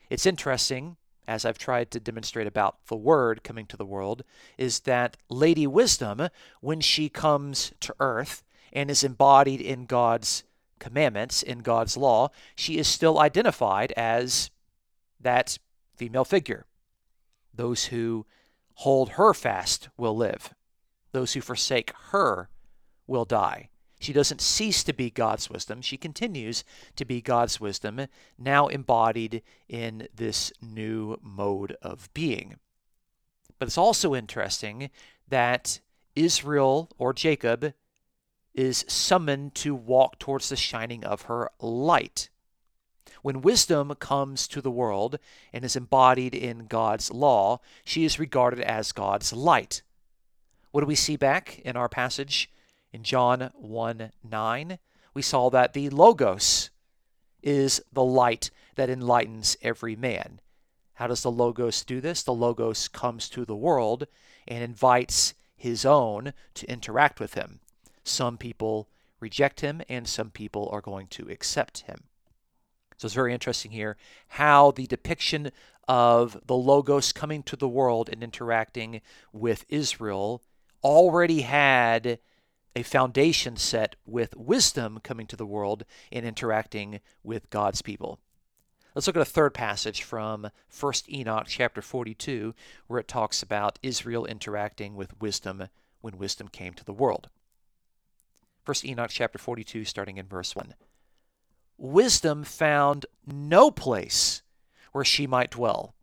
It's 0.09 0.27
interesting 0.27 0.97
as 1.27 1.45
I've 1.45 1.59
tried 1.59 1.91
to 1.91 2.01
demonstrate 2.01 2.47
about 2.47 2.87
the 2.87 2.97
Word 2.97 3.43
coming 3.43 3.67
to 3.67 3.77
the 3.77 3.85
world, 3.85 4.23
is 4.57 4.81
that 4.81 5.17
Lady 5.29 5.67
Wisdom, 5.67 6.29
when 6.61 6.81
she 6.81 7.09
comes 7.09 7.73
to 7.81 7.95
earth 8.01 8.43
and 8.73 8.91
is 8.91 9.05
embodied 9.05 9.61
in 9.61 9.87
God's 9.87 10.45
commandments, 10.79 11.43
in 11.43 11.61
God's 11.61 11.97
law, 11.97 12.31
she 12.55 12.79
is 12.79 12.87
still 12.87 13.19
identified 13.19 13.93
as 13.97 14.51
that 15.21 15.59
female 15.97 16.25
figure. 16.25 16.67
Those 17.55 17.87
who 17.87 18.27
hold 18.75 19.11
her 19.11 19.33
fast 19.33 19.89
will 19.97 20.17
live, 20.17 20.53
those 21.13 21.33
who 21.33 21.41
forsake 21.41 21.93
her 22.11 22.51
will 23.07 23.25
die. 23.25 23.71
She 23.99 24.13
doesn't 24.13 24.41
cease 24.41 24.85
to 24.85 24.93
be 24.93 25.11
God's 25.11 25.49
wisdom. 25.49 25.81
She 25.81 25.97
continues 25.97 26.65
to 26.97 27.05
be 27.05 27.21
God's 27.21 27.61
wisdom, 27.61 28.07
now 28.39 28.69
embodied 28.69 29.43
in 29.69 30.09
this 30.15 30.53
new 30.61 31.19
mode 31.23 31.77
of 31.81 32.13
being. 32.13 32.57
But 33.59 33.69
it's 33.69 33.79
also 33.79 34.15
interesting 34.15 34.91
that 35.29 35.81
Israel 36.15 36.91
or 36.99 37.13
Jacob 37.13 37.73
is 38.55 38.85
summoned 38.89 39.55
to 39.55 39.75
walk 39.75 40.19
towards 40.19 40.49
the 40.49 40.57
shining 40.57 41.05
of 41.05 41.23
her 41.23 41.51
light. 41.61 42.29
When 43.23 43.43
wisdom 43.43 43.95
comes 43.97 44.47
to 44.49 44.61
the 44.61 44.71
world 44.71 45.19
and 45.53 45.65
is 45.65 45.77
embodied 45.77 46.35
in 46.35 46.67
God's 46.67 47.11
law, 47.11 47.61
she 47.85 48.05
is 48.05 48.19
regarded 48.19 48.61
as 48.61 48.93
God's 48.93 49.33
light. 49.33 49.83
What 50.71 50.83
do 50.83 50.87
we 50.87 50.95
see 50.95 51.17
back 51.17 51.59
in 51.61 51.77
our 51.77 51.89
passage 51.89 52.51
in 52.93 53.03
John 53.03 53.51
1 53.55 54.13
9, 54.23 54.79
we 55.15 55.23
saw 55.23 55.51
that 55.51 55.73
the 55.73 55.91
Logos 55.91 56.71
is 57.43 57.83
the 57.93 58.05
light 58.05 58.51
that 58.75 58.91
enlightens 58.91 59.57
every 59.63 59.97
man. 59.97 60.41
How 60.95 61.07
does 61.07 61.23
the 61.23 61.31
Logos 61.31 61.85
do 61.85 62.01
this? 62.01 62.23
The 62.23 62.33
Logos 62.33 62.89
comes 62.89 63.29
to 63.31 63.45
the 63.45 63.57
world 63.57 64.07
and 64.49 64.65
invites 64.65 65.35
his 65.55 65.85
own 65.85 66.33
to 66.55 66.71
interact 66.71 67.21
with 67.21 67.35
him. 67.35 67.61
Some 68.05 68.39
people 68.39 68.89
reject 69.21 69.61
him, 69.61 69.83
and 69.89 70.07
some 70.07 70.31
people 70.31 70.69
are 70.73 70.81
going 70.81 71.07
to 71.09 71.29
accept 71.29 71.81
him. 71.83 72.05
So 72.97 73.07
it's 73.07 73.15
very 73.15 73.35
interesting 73.35 73.73
here 73.73 73.97
how 74.29 74.71
the 74.71 74.87
depiction 74.87 75.51
of 75.89 76.41
the 76.47 76.57
Logos 76.57 77.13
coming 77.13 77.43
to 77.45 77.57
the 77.57 77.69
world 77.69 78.09
and 78.11 78.23
interacting 78.23 79.01
with 79.33 79.65
Israel 79.69 80.43
already 80.83 81.43
had 81.43 82.19
a 82.77 82.83
foundation 82.83 83.57
set 83.57 83.97
with 84.05 84.37
wisdom 84.37 85.01
coming 85.03 85.27
to 85.27 85.35
the 85.35 85.47
world 85.47 85.87
and 86.13 86.27
interacting 86.27 87.01
with 87.25 87.49
God's 87.49 87.81
people. 87.81 88.21
Let's 88.95 89.07
look 89.07 89.17
at 89.17 89.23
a 89.23 89.25
third 89.25 89.55
passage 89.55 90.03
from 90.03 90.51
1 90.79 90.93
Enoch 91.11 91.47
chapter 91.49 91.81
42, 91.81 92.55
where 92.87 93.01
it 93.01 93.09
talks 93.09 93.43
about 93.43 93.79
Israel 93.83 94.27
interacting 94.27 94.95
with 94.95 95.19
wisdom 95.21 95.69
when 96.03 96.19
wisdom 96.19 96.49
came 96.49 96.75
to 96.75 96.85
the 96.85 96.93
world. 96.93 97.31
1 98.67 98.77
Enoch 98.85 99.11
chapter 99.11 99.39
42, 99.39 99.87
starting 99.87 100.19
in 100.19 100.27
verse 100.27 100.55
1. 100.55 100.75
Wisdom 101.79 102.45
found 102.45 103.07
no 103.27 103.71
place 103.71 104.43
where 104.93 105.05
she 105.05 105.27
might 105.27 105.51
dwell. 105.51 105.95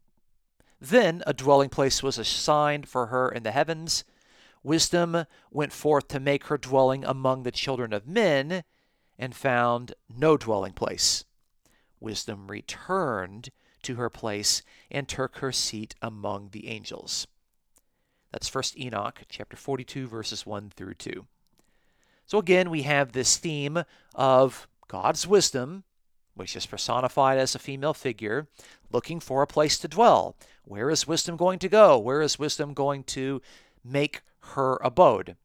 Then 0.82 1.22
a 1.28 1.34
dwelling 1.34 1.70
place 1.70 2.02
was 2.02 2.18
assigned 2.18 2.90
for 2.90 3.08
her 3.08 3.30
in 3.30 3.44
the 3.44 3.52
heavens 3.52 4.04
Wisdom 4.64 5.26
went 5.52 5.74
forth 5.74 6.08
to 6.08 6.20
make 6.20 6.46
her 6.46 6.58
dwelling 6.58 7.04
among 7.04 7.44
the 7.44 7.52
children 7.52 7.94
of 7.94 8.08
men, 8.08 8.64
and 9.18 9.36
found 9.36 9.94
no 10.10 10.38
dwelling 10.38 10.74
place. 10.74 11.24
Wisdom 12.00 12.48
returned 12.48 13.50
to 13.84 13.96
her 13.96 14.10
place 14.10 14.64
and 14.90 15.08
took 15.08 15.38
her 15.38 15.52
seat 15.52 15.96
among 16.02 16.50
the 16.52 16.68
angels. 16.68 17.28
That's 18.32 18.50
first 18.50 18.78
Enoch 18.78 19.22
chapter 19.30 19.56
42 19.56 20.08
verses 20.08 20.46
1 20.46 20.72
through 20.76 20.96
2. 20.96 21.26
So 22.26 22.40
again, 22.40 22.70
we 22.70 22.82
have 22.84 23.12
this 23.12 23.38
theme 23.38 23.84
of 24.16 24.68
God's 24.88 25.28
wisdom, 25.28 25.84
which 26.34 26.56
is 26.56 26.66
personified 26.66 27.38
as 27.38 27.54
a 27.54 27.60
female 27.60 27.94
figure, 27.94 28.48
looking 28.92 29.20
for 29.20 29.42
a 29.42 29.48
place 29.48 29.78
to 29.80 29.88
dwell. 29.88 30.36
Where 30.64 30.90
is 30.90 31.08
wisdom 31.08 31.38
going 31.38 31.60
to 31.60 31.70
go? 31.70 32.00
Where 32.00 32.22
is 32.22 32.40
wisdom 32.40 32.74
going 32.74 33.04
to 33.06 33.42
make 33.84 34.22
her 34.52 34.78
abode. 34.84 35.30
It 35.30 35.38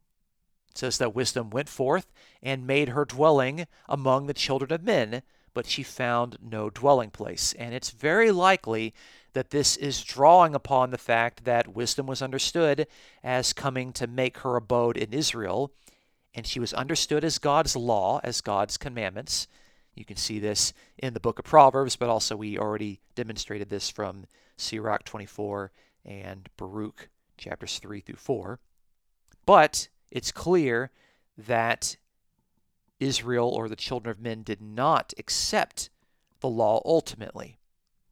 says 0.74 0.98
that 0.98 1.14
wisdom 1.14 1.50
went 1.50 1.68
forth 1.68 2.12
and 2.42 2.66
made 2.66 2.90
her 2.90 3.04
dwelling 3.04 3.66
among 3.88 4.26
the 4.26 4.34
children 4.34 4.72
of 4.72 4.82
men, 4.82 5.22
but 5.54 5.66
she 5.66 5.82
found 5.82 6.37
no 6.40 6.70
dwelling 6.70 7.11
place. 7.11 7.52
And 7.58 7.74
it's 7.74 7.90
very 7.90 8.30
likely 8.30 8.94
that 9.32 9.50
this 9.50 9.76
is 9.76 10.02
drawing 10.02 10.54
upon 10.54 10.90
the 10.90 10.98
fact 10.98 11.44
that 11.44 11.74
wisdom 11.74 12.06
was 12.06 12.22
understood 12.22 12.87
as 13.22 13.52
coming 13.52 13.92
to 13.94 14.06
make 14.06 14.38
her 14.38 14.56
abode 14.56 14.96
in 14.96 15.12
Israel, 15.12 15.72
and 16.34 16.46
she 16.46 16.61
was 16.61 16.72
understood 16.74 17.24
as 17.24 17.38
God's 17.38 17.76
law, 17.76 18.20
as 18.22 18.40
God's 18.40 18.76
commandments. 18.76 19.48
You 19.94 20.04
can 20.04 20.16
see 20.16 20.38
this 20.38 20.72
in 20.96 21.14
the 21.14 21.20
book 21.20 21.38
of 21.38 21.44
Proverbs, 21.44 21.96
but 21.96 22.08
also 22.08 22.37
we 22.37 22.58
already 22.58 23.00
demonstrated 23.14 23.68
this 23.68 23.90
from 23.90 24.26
Sirach 24.56 25.04
24 25.04 25.72
and 26.04 26.48
Baruch 26.56 27.08
chapters 27.37 27.78
3 27.78 28.00
through 28.00 28.16
4. 28.16 28.61
But 29.48 29.88
it's 30.11 30.30
clear 30.30 30.90
that 31.38 31.96
Israel 33.00 33.48
or 33.48 33.66
the 33.66 33.76
children 33.76 34.11
of 34.11 34.20
men 34.20 34.42
did 34.42 34.61
not 34.61 35.14
accept 35.16 35.88
the 36.40 36.50
law 36.50 36.82
ultimately. 36.84 37.58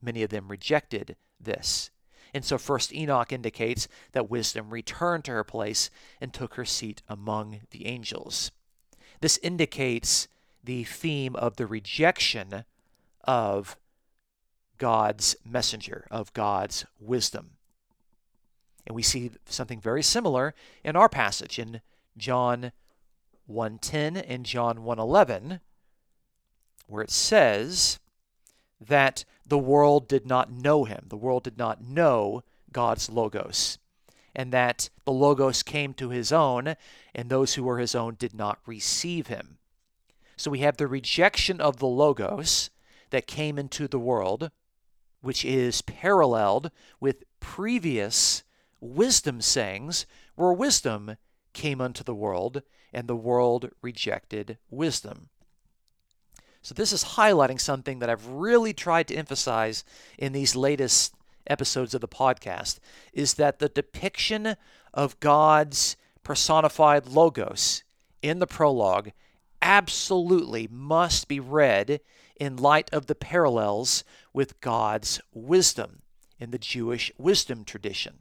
Many 0.00 0.22
of 0.22 0.30
them 0.30 0.48
rejected 0.48 1.14
this. 1.38 1.90
And 2.32 2.42
so 2.42 2.56
first 2.56 2.90
Enoch 2.90 3.34
indicates 3.34 3.86
that 4.12 4.30
wisdom 4.30 4.70
returned 4.70 5.26
to 5.26 5.32
her 5.32 5.44
place 5.44 5.90
and 6.22 6.32
took 6.32 6.54
her 6.54 6.64
seat 6.64 7.02
among 7.06 7.60
the 7.70 7.84
angels. 7.84 8.50
This 9.20 9.38
indicates 9.42 10.28
the 10.64 10.84
theme 10.84 11.36
of 11.36 11.56
the 11.56 11.66
rejection 11.66 12.64
of 13.24 13.76
God's 14.78 15.36
messenger, 15.44 16.06
of 16.10 16.32
God's 16.32 16.86
wisdom. 16.98 17.55
And 18.86 18.94
we 18.94 19.02
see 19.02 19.32
something 19.46 19.80
very 19.80 20.02
similar 20.02 20.54
in 20.84 20.96
our 20.96 21.08
passage 21.08 21.58
in 21.58 21.80
John 22.16 22.72
1:10 23.48 24.16
and 24.16 24.46
John 24.46 24.78
1:11 24.84 25.60
where 26.86 27.02
it 27.02 27.10
says 27.10 27.98
that 28.80 29.24
the 29.44 29.58
world 29.58 30.08
did 30.08 30.26
not 30.26 30.50
know 30.50 30.84
him. 30.84 31.06
The 31.08 31.16
world 31.16 31.42
did 31.42 31.58
not 31.58 31.82
know 31.82 32.42
God's 32.72 33.10
logos. 33.10 33.78
And 34.34 34.52
that 34.52 34.90
the 35.04 35.12
logos 35.12 35.62
came 35.62 35.94
to 35.94 36.10
his 36.10 36.30
own 36.30 36.76
and 37.14 37.28
those 37.28 37.54
who 37.54 37.64
were 37.64 37.78
his 37.78 37.94
own 37.94 38.14
did 38.14 38.34
not 38.34 38.60
receive 38.66 39.26
him. 39.26 39.58
So 40.36 40.50
we 40.50 40.60
have 40.60 40.76
the 40.76 40.86
rejection 40.86 41.60
of 41.60 41.78
the 41.78 41.86
logos 41.86 42.70
that 43.10 43.26
came 43.26 43.58
into 43.58 43.88
the 43.88 43.98
world 43.98 44.50
which 45.22 45.44
is 45.44 45.82
paralleled 45.82 46.70
with 47.00 47.24
previous 47.40 48.44
wisdom 48.80 49.40
sayings 49.40 50.06
where 50.34 50.52
wisdom 50.52 51.16
came 51.52 51.80
unto 51.80 52.04
the 52.04 52.14
world, 52.14 52.62
and 52.92 53.08
the 53.08 53.16
world 53.16 53.70
rejected 53.82 54.58
wisdom. 54.70 55.30
So, 56.62 56.74
this 56.74 56.92
is 56.92 57.04
highlighting 57.04 57.60
something 57.60 58.00
that 58.00 58.10
I've 58.10 58.26
really 58.26 58.72
tried 58.72 59.08
to 59.08 59.14
emphasize 59.14 59.84
in 60.18 60.32
these 60.32 60.56
latest 60.56 61.14
episodes 61.46 61.94
of 61.94 62.00
the 62.00 62.08
podcast 62.08 62.78
is 63.12 63.34
that 63.34 63.58
the 63.58 63.68
depiction 63.68 64.56
of 64.92 65.20
God's 65.20 65.96
personified 66.22 67.06
logos 67.06 67.84
in 68.20 68.40
the 68.40 68.46
prologue 68.46 69.12
absolutely 69.62 70.68
must 70.70 71.28
be 71.28 71.40
read 71.40 72.00
in 72.38 72.56
light 72.56 72.92
of 72.92 73.06
the 73.06 73.14
parallels 73.14 74.04
with 74.32 74.60
God's 74.60 75.20
wisdom 75.32 76.02
in 76.38 76.50
the 76.50 76.58
Jewish 76.58 77.10
wisdom 77.16 77.64
tradition. 77.64 78.18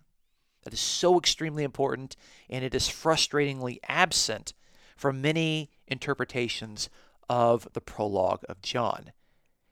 That 0.66 0.74
is 0.74 0.80
so 0.80 1.18
extremely 1.18 1.64
important, 1.64 2.18
and 2.50 2.66
it 2.66 2.76
is 2.76 2.90
frustratingly 2.90 3.78
absent 3.88 4.54
from 4.98 5.22
many 5.22 5.70
interpretations 5.88 6.90
of 7.30 7.68
the 7.74 7.82
prologue 7.82 8.44
of 8.50 8.62
John. 8.62 9.12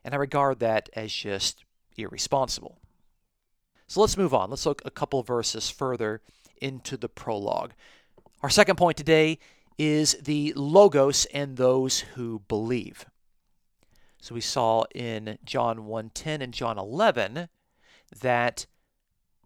And 0.04 0.14
I 0.14 0.18
regard 0.18 0.60
that 0.60 0.90
as 0.94 1.12
just 1.12 1.66
irresponsible. 1.98 2.78
So 3.88 4.02
let's 4.02 4.18
move 4.18 4.34
on. 4.34 4.50
Let's 4.50 4.66
look 4.66 4.82
a 4.86 4.92
couple 4.92 5.22
verses 5.24 5.70
further 5.70 6.22
into 6.62 6.96
the 6.96 7.10
prologue. 7.10 7.74
Our 8.42 8.50
second 8.50 8.76
point 8.76 8.98
today 8.98 9.40
is 9.78 10.16
the 10.22 10.54
Logos 10.56 11.26
and 11.34 11.58
those 11.58 12.02
who 12.16 12.44
believe. 12.48 13.06
So 14.22 14.36
we 14.36 14.42
saw 14.42 14.84
in 14.94 15.38
John 15.44 15.86
1:10 15.86 16.42
and 16.42 16.54
John 16.54 16.78
11 16.78 17.50
that 18.22 18.68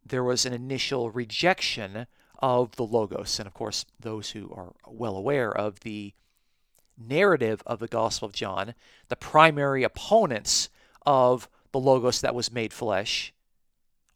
there 0.10 0.24
was 0.24 0.46
an 0.46 0.54
initial 0.54 1.12
rejection 1.12 2.08
of 2.40 2.76
the 2.76 2.86
Logos. 2.86 3.40
And 3.40 3.48
of 3.48 3.54
course, 3.54 3.86
those 4.00 4.32
who 4.32 4.52
are 4.54 4.74
well 4.88 5.16
aware 5.16 5.52
of 5.52 5.82
the 5.82 6.14
narrative 6.98 7.62
of 7.66 7.80
the 7.80 7.88
Gospel 7.88 8.28
of 8.28 8.34
John, 8.34 8.74
the 9.08 9.16
primary 9.16 9.84
opponents 9.84 10.70
of 11.06 11.50
the 11.72 11.80
Logos 11.80 12.22
that 12.22 12.36
was 12.36 12.52
made 12.52 12.74
flesh 12.74 13.34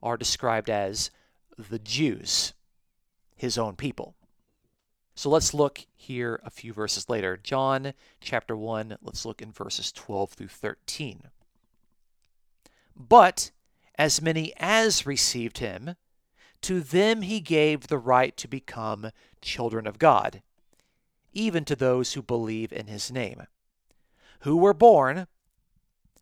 are 0.01 0.17
described 0.17 0.69
as 0.69 1.11
the 1.57 1.79
Jews, 1.79 2.53
his 3.35 3.57
own 3.57 3.75
people. 3.75 4.15
So 5.13 5.29
let's 5.29 5.53
look 5.53 5.85
here 5.95 6.41
a 6.43 6.49
few 6.49 6.73
verses 6.73 7.09
later. 7.09 7.37
John 7.41 7.93
chapter 8.19 8.55
1, 8.55 8.97
let's 9.03 9.25
look 9.25 9.41
in 9.41 9.51
verses 9.51 9.91
12 9.91 10.31
through 10.31 10.47
13. 10.47 11.23
But 12.95 13.51
as 13.97 14.21
many 14.21 14.53
as 14.57 15.05
received 15.05 15.57
him, 15.59 15.95
to 16.61 16.81
them 16.81 17.21
he 17.23 17.39
gave 17.39 17.87
the 17.87 17.97
right 17.97 18.35
to 18.37 18.47
become 18.47 19.11
children 19.41 19.87
of 19.87 19.99
God, 19.99 20.41
even 21.33 21.65
to 21.65 21.75
those 21.75 22.13
who 22.13 22.21
believe 22.21 22.71
in 22.71 22.87
his 22.87 23.11
name, 23.11 23.47
who 24.41 24.57
were 24.57 24.73
born 24.73 25.27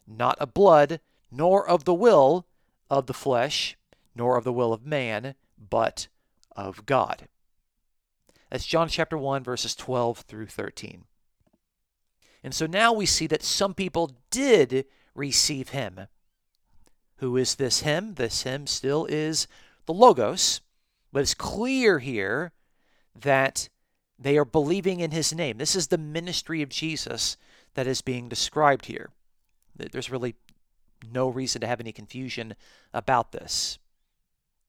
not 0.08 0.38
of 0.39 0.53
blood, 0.53 0.99
nor 1.32 1.67
of 1.67 1.86
the 1.86 1.93
will 1.93 2.47
of 2.89 3.05
the 3.05 3.13
flesh, 3.13 3.77
nor 4.15 4.38
of 4.38 4.43
the 4.43 4.53
will 4.53 4.73
of 4.73 4.86
man, 4.86 5.36
but 5.58 6.08
of 6.55 6.86
God. 6.86 7.27
That's 8.49 8.65
John 8.65 8.89
chapter 8.89 9.17
1, 9.17 9.43
verses 9.43 9.75
12 9.75 10.19
through 10.19 10.47
13. 10.47 11.05
And 12.43 12.53
so 12.55 12.65
now 12.65 12.91
we 12.91 13.05
see 13.05 13.27
that 13.27 13.43
some 13.43 13.73
people 13.73 14.15
did 14.32 14.86
receive 15.13 15.69
him. 15.69 16.08
Who 17.19 17.38
is 17.38 17.55
this 17.55 17.82
him? 17.82 18.15
This 18.15 18.43
him 18.43 18.67
still 18.67 19.05
is 19.05 19.47
the 19.86 19.93
Logos, 19.93 20.62
but 21.12 21.21
it's 21.21 21.34
clear 21.34 21.99
here 21.99 22.51
that 23.19 23.69
they 24.17 24.38
are 24.38 24.45
believing 24.45 24.99
in 24.99 25.12
his 25.12 25.34
name. 25.34 25.58
This 25.58 25.75
is 25.75 25.88
the 25.88 25.97
ministry 25.97 26.62
of 26.62 26.69
Jesus 26.69 27.38
that 27.73 27.88
is 27.88 28.01
being 28.01 28.29
described 28.29 28.86
here. 28.86 29.10
There's 29.75 30.12
really 30.12 30.36
no 31.12 31.29
reason 31.29 31.62
to 31.62 31.67
have 31.67 31.79
any 31.79 31.91
confusion 31.91 32.55
about 32.93 33.32
this. 33.32 33.79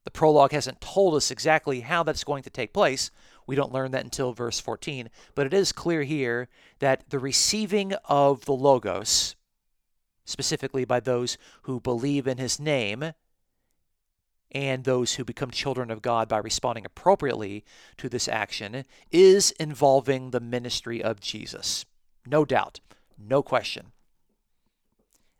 The 0.05 0.11
prologue 0.11 0.53
hasn't 0.53 0.81
told 0.81 1.15
us 1.15 1.31
exactly 1.31 1.81
how 1.81 2.03
that's 2.03 2.25
going 2.25 2.43
to 2.45 2.51
take 2.51 2.73
place. 2.73 3.11
We 3.47 3.57
don't 3.57 3.73
learn 3.73 3.91
that 3.91 4.05
until 4.05 4.33
verse 4.33 4.59
14. 4.59 5.11
But 5.35 5.47
it 5.47 5.55
is 5.55 5.73
clear 5.73 6.05
here 6.05 6.49
that 6.79 7.11
the 7.11 7.19
receiving 7.19 7.93
of 8.05 8.45
the 8.45 8.55
Logos, 8.55 9.35
specifically 10.31 10.85
by 10.85 11.01
those 11.01 11.37
who 11.63 11.81
believe 11.81 12.27
in 12.27 12.39
his 12.39 12.59
name, 12.59 13.13
and 14.53 14.85
those 14.85 15.15
who 15.15 15.25
become 15.25 15.51
children 15.51 15.91
of 15.91 16.03
God 16.03 16.29
by 16.29 16.39
responding 16.39 16.85
appropriately 16.85 17.65
to 17.99 18.09
this 18.09 18.27
action, 18.27 18.85
is 19.11 19.51
involving 19.53 20.31
the 20.31 20.41
ministry 20.41 21.03
of 21.03 21.21
Jesus. 21.21 21.85
No 22.27 22.45
doubt, 22.45 22.81
no 23.19 23.43
question. 23.43 23.93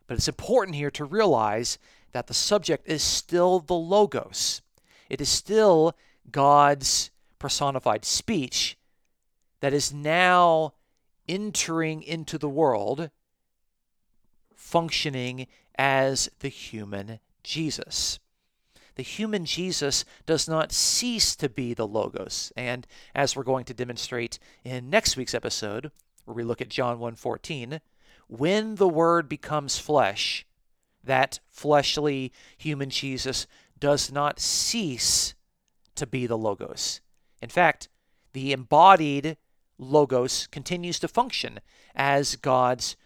But 0.07 0.17
it's 0.17 0.29
important 0.29 0.77
here 0.77 0.91
to 0.93 1.05
realize 1.05 1.79
that 2.13 2.27
the 2.27 2.35
subject 2.35 2.89
is 2.89 3.03
still 3.03 3.61
the 3.61 3.75
Logos. 3.75 4.63
It 5.09 5.21
is 5.21 5.29
still 5.29 5.97
God's 6.31 7.11
personified 7.39 8.05
speech 8.05 8.77
that 9.61 9.73
is 9.73 9.93
now 9.93 10.75
entering 11.29 12.03
into 12.03 12.39
the 12.39 12.49
world, 12.49 13.11
functioning 14.71 15.49
as 15.77 16.31
the 16.39 16.49
human 16.49 17.19
Jesus. 17.43 18.21
The 18.95 19.03
human 19.03 19.45
Jesus 19.45 20.05
does 20.27 20.49
not 20.49 20.73
cease 20.73 21.35
to 21.37 21.49
be 21.49 21.75
the 21.75 21.87
Logos. 21.87 22.53
And 22.57 22.87
as 23.15 23.35
we're 23.35 23.43
going 23.43 23.65
to 23.65 23.75
demonstrate 23.75 24.39
in 24.63 24.91
next 24.91 25.17
week's 25.17 25.35
episode, 25.35 25.91
where 26.25 26.35
we 26.35 26.45
look 26.45 26.61
at 26.61 26.69
John 26.69 26.99
1:14, 26.99 27.81
when 28.29 28.77
the 28.77 28.89
word 28.89 29.29
becomes 29.29 29.79
flesh, 29.79 30.47
that 31.03 31.41
fleshly 31.49 32.33
human 32.57 32.91
Jesus 32.91 33.47
does 33.79 34.13
not 34.13 34.39
cease 34.39 35.35
to 35.97 36.07
be 36.07 36.27
the 36.27 36.39
Logos. 36.39 37.01
In 37.43 37.49
fact, 37.49 37.89
the 38.35 38.53
embodied 38.53 39.37
Logos 39.79 40.47
continues 40.47 40.99
to 41.01 41.09
function 41.09 41.59
as 41.95 42.37
God's 42.37 42.97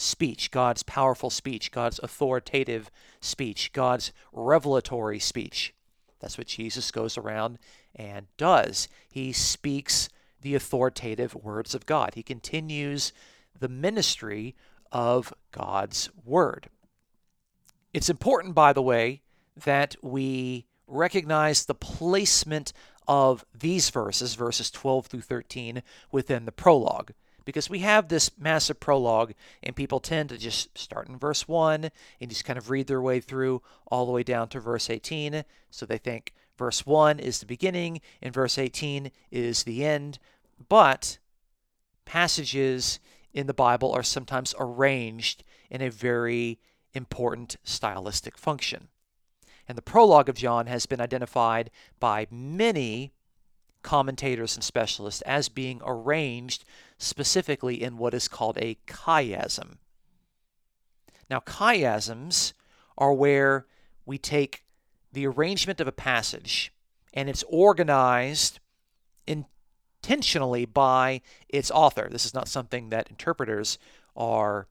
speech, 0.00 0.50
God's 0.50 0.82
powerful 0.82 1.30
speech, 1.30 1.70
God's 1.70 2.00
authoritative 2.02 2.90
speech, 3.20 3.72
God's 3.72 4.12
revelatory 4.32 5.18
speech. 5.18 5.74
That's 6.20 6.38
what 6.38 6.46
Jesus 6.46 6.90
goes 6.90 7.18
around 7.18 7.58
and 7.94 8.26
does. 8.36 8.88
He 9.10 9.32
speaks 9.32 10.08
the 10.40 10.54
authoritative 10.54 11.34
words 11.34 11.74
of 11.74 11.86
God. 11.86 12.14
He 12.14 12.22
continues 12.22 13.12
the 13.58 13.68
ministry 13.68 14.54
of 14.90 15.34
God's 15.52 16.08
word. 16.24 16.68
It's 17.92 18.10
important, 18.10 18.54
by 18.54 18.72
the 18.72 18.82
way, 18.82 19.20
that 19.64 19.96
we 20.02 20.66
recognize 20.86 21.64
the 21.66 21.74
placement 21.74 22.72
of 23.06 23.44
these 23.54 23.90
verses, 23.90 24.34
verses 24.34 24.70
12 24.70 25.06
through 25.06 25.20
13, 25.20 25.82
within 26.10 26.46
the 26.46 26.52
prologue. 26.52 27.12
Because 27.44 27.70
we 27.70 27.80
have 27.80 28.08
this 28.08 28.30
massive 28.38 28.80
prologue, 28.80 29.32
and 29.62 29.74
people 29.76 30.00
tend 30.00 30.28
to 30.28 30.38
just 30.38 30.76
start 30.76 31.08
in 31.08 31.18
verse 31.18 31.48
1 31.48 31.90
and 32.20 32.30
just 32.30 32.44
kind 32.44 32.58
of 32.58 32.70
read 32.70 32.86
their 32.86 33.00
way 33.00 33.20
through 33.20 33.62
all 33.86 34.06
the 34.06 34.12
way 34.12 34.22
down 34.22 34.48
to 34.48 34.60
verse 34.60 34.90
18. 34.90 35.44
So 35.70 35.86
they 35.86 35.98
think 35.98 36.34
verse 36.58 36.84
1 36.84 37.18
is 37.18 37.38
the 37.38 37.46
beginning 37.46 38.00
and 38.22 38.34
verse 38.34 38.58
18 38.58 39.10
is 39.30 39.64
the 39.64 39.84
end. 39.84 40.18
But 40.68 41.18
passages 42.04 43.00
in 43.32 43.46
the 43.46 43.54
Bible 43.54 43.92
are 43.92 44.02
sometimes 44.02 44.54
arranged 44.58 45.44
in 45.70 45.80
a 45.80 45.90
very 45.90 46.58
important 46.92 47.56
stylistic 47.62 48.36
function. 48.36 48.88
And 49.68 49.78
the 49.78 49.82
prologue 49.82 50.28
of 50.28 50.34
John 50.34 50.66
has 50.66 50.86
been 50.86 51.00
identified 51.00 51.70
by 52.00 52.26
many 52.30 53.12
commentators 53.82 54.56
and 54.56 54.64
specialists 54.64 55.22
as 55.22 55.48
being 55.48 55.80
arranged 55.84 56.64
specifically 57.00 57.82
in 57.82 57.96
what 57.96 58.14
is 58.14 58.28
called 58.28 58.58
a 58.58 58.76
chiasm. 58.86 59.78
Now, 61.28 61.40
chiasms 61.40 62.52
are 62.98 63.12
where 63.12 63.66
we 64.04 64.18
take 64.18 64.62
the 65.12 65.26
arrangement 65.26 65.80
of 65.80 65.88
a 65.88 65.92
passage 65.92 66.72
and 67.14 67.28
it's 67.28 67.44
organized 67.48 68.60
intentionally 69.26 70.66
by 70.66 71.22
its 71.48 71.70
author. 71.70 72.08
This 72.10 72.26
is 72.26 72.34
not 72.34 72.48
something 72.48 72.90
that 72.90 73.08
interpreters 73.08 73.78
are 74.16 74.68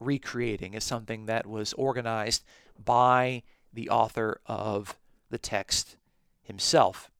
recreating 0.00 0.74
it's 0.74 0.84
something 0.84 1.26
that 1.26 1.46
was 1.46 1.72
organized 1.74 2.44
by 2.82 3.42
the 3.72 3.88
author 3.88 4.40
of 4.46 4.96
the 5.30 5.38
text 5.38 5.96
himself. 6.42 7.10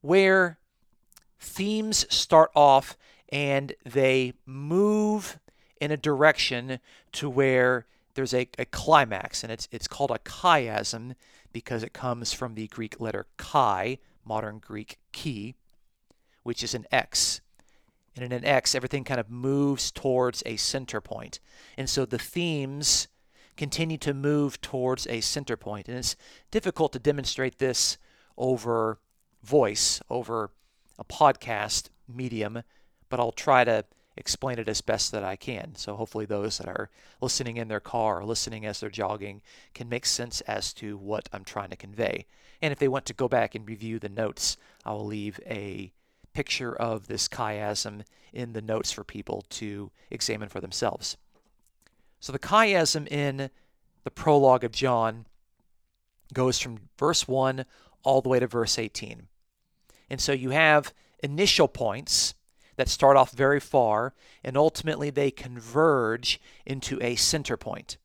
Where 0.00 0.58
themes 1.38 2.06
start 2.12 2.50
off 2.54 2.96
and 3.32 3.72
they 3.84 4.34
move 4.46 5.38
in 5.80 5.90
a 5.90 5.96
direction 5.96 6.78
to 7.12 7.30
where 7.30 7.86
there's 8.14 8.34
a, 8.34 8.48
a 8.58 8.64
climax, 8.66 9.42
and 9.42 9.52
it's, 9.52 9.68
it's 9.70 9.88
called 9.88 10.10
a 10.10 10.18
chiasm 10.18 11.14
because 11.52 11.82
it 11.82 11.92
comes 11.92 12.32
from 12.32 12.54
the 12.54 12.66
Greek 12.68 13.00
letter 13.00 13.26
chi, 13.36 13.98
modern 14.24 14.58
Greek 14.58 14.98
chi, 15.12 15.54
which 16.42 16.62
is 16.62 16.74
an 16.74 16.86
X. 16.90 17.40
And 18.16 18.24
in 18.24 18.32
an 18.32 18.44
X, 18.44 18.74
everything 18.74 19.04
kind 19.04 19.20
of 19.20 19.30
moves 19.30 19.90
towards 19.90 20.42
a 20.44 20.56
center 20.56 21.00
point. 21.00 21.38
And 21.76 21.88
so 21.88 22.04
the 22.04 22.18
themes 22.18 23.08
continue 23.56 23.98
to 23.98 24.12
move 24.14 24.60
towards 24.60 25.06
a 25.06 25.20
center 25.20 25.56
point. 25.56 25.88
And 25.88 25.96
it's 25.96 26.16
difficult 26.50 26.92
to 26.92 26.98
demonstrate 26.98 27.58
this 27.58 27.98
over 28.36 28.98
voice, 29.42 30.00
over 30.10 30.50
a 30.98 31.04
podcast 31.04 31.88
medium, 32.08 32.62
but 33.10 33.20
I'll 33.20 33.32
try 33.32 33.64
to 33.64 33.84
explain 34.16 34.58
it 34.58 34.68
as 34.68 34.80
best 34.80 35.12
that 35.12 35.24
I 35.24 35.36
can. 35.36 35.74
So 35.74 35.96
hopefully 35.96 36.26
those 36.26 36.58
that 36.58 36.68
are 36.68 36.90
listening 37.20 37.58
in 37.58 37.68
their 37.68 37.80
car 37.80 38.20
or 38.20 38.24
listening 38.24 38.64
as 38.64 38.80
they're 38.80 38.90
jogging 38.90 39.42
can 39.74 39.88
make 39.88 40.06
sense 40.06 40.40
as 40.42 40.72
to 40.74 40.96
what 40.96 41.28
I'm 41.32 41.44
trying 41.44 41.70
to 41.70 41.76
convey. 41.76 42.26
And 42.62 42.72
if 42.72 42.78
they 42.78 42.88
want 42.88 43.06
to 43.06 43.14
go 43.14 43.28
back 43.28 43.54
and 43.54 43.68
review 43.68 43.98
the 43.98 44.08
notes, 44.08 44.56
I 44.84 44.92
will 44.92 45.06
leave 45.06 45.40
a 45.46 45.92
picture 46.32 46.74
of 46.74 47.08
this 47.08 47.28
chiasm 47.28 48.02
in 48.32 48.52
the 48.52 48.62
notes 48.62 48.92
for 48.92 49.04
people 49.04 49.44
to 49.50 49.90
examine 50.10 50.48
for 50.48 50.60
themselves. 50.60 51.16
So 52.20 52.32
the 52.32 52.38
chiasm 52.38 53.08
in 53.10 53.50
the 54.04 54.10
prologue 54.10 54.64
of 54.64 54.72
John 54.72 55.26
goes 56.32 56.58
from 56.58 56.78
verse 56.98 57.26
1 57.26 57.64
all 58.04 58.20
the 58.20 58.28
way 58.28 58.38
to 58.38 58.46
verse 58.46 58.78
18. 58.78 59.26
And 60.08 60.20
so 60.20 60.32
you 60.32 60.50
have 60.50 60.92
initial 61.22 61.68
points 61.68 62.34
that 62.80 62.88
start 62.88 63.14
off 63.14 63.32
very 63.32 63.60
far, 63.60 64.14
and 64.42 64.56
ultimately 64.56 65.10
they 65.10 65.30
converge 65.30 66.40
into 66.64 66.98
a 67.02 67.14
center 67.14 67.58
point. 67.58 67.98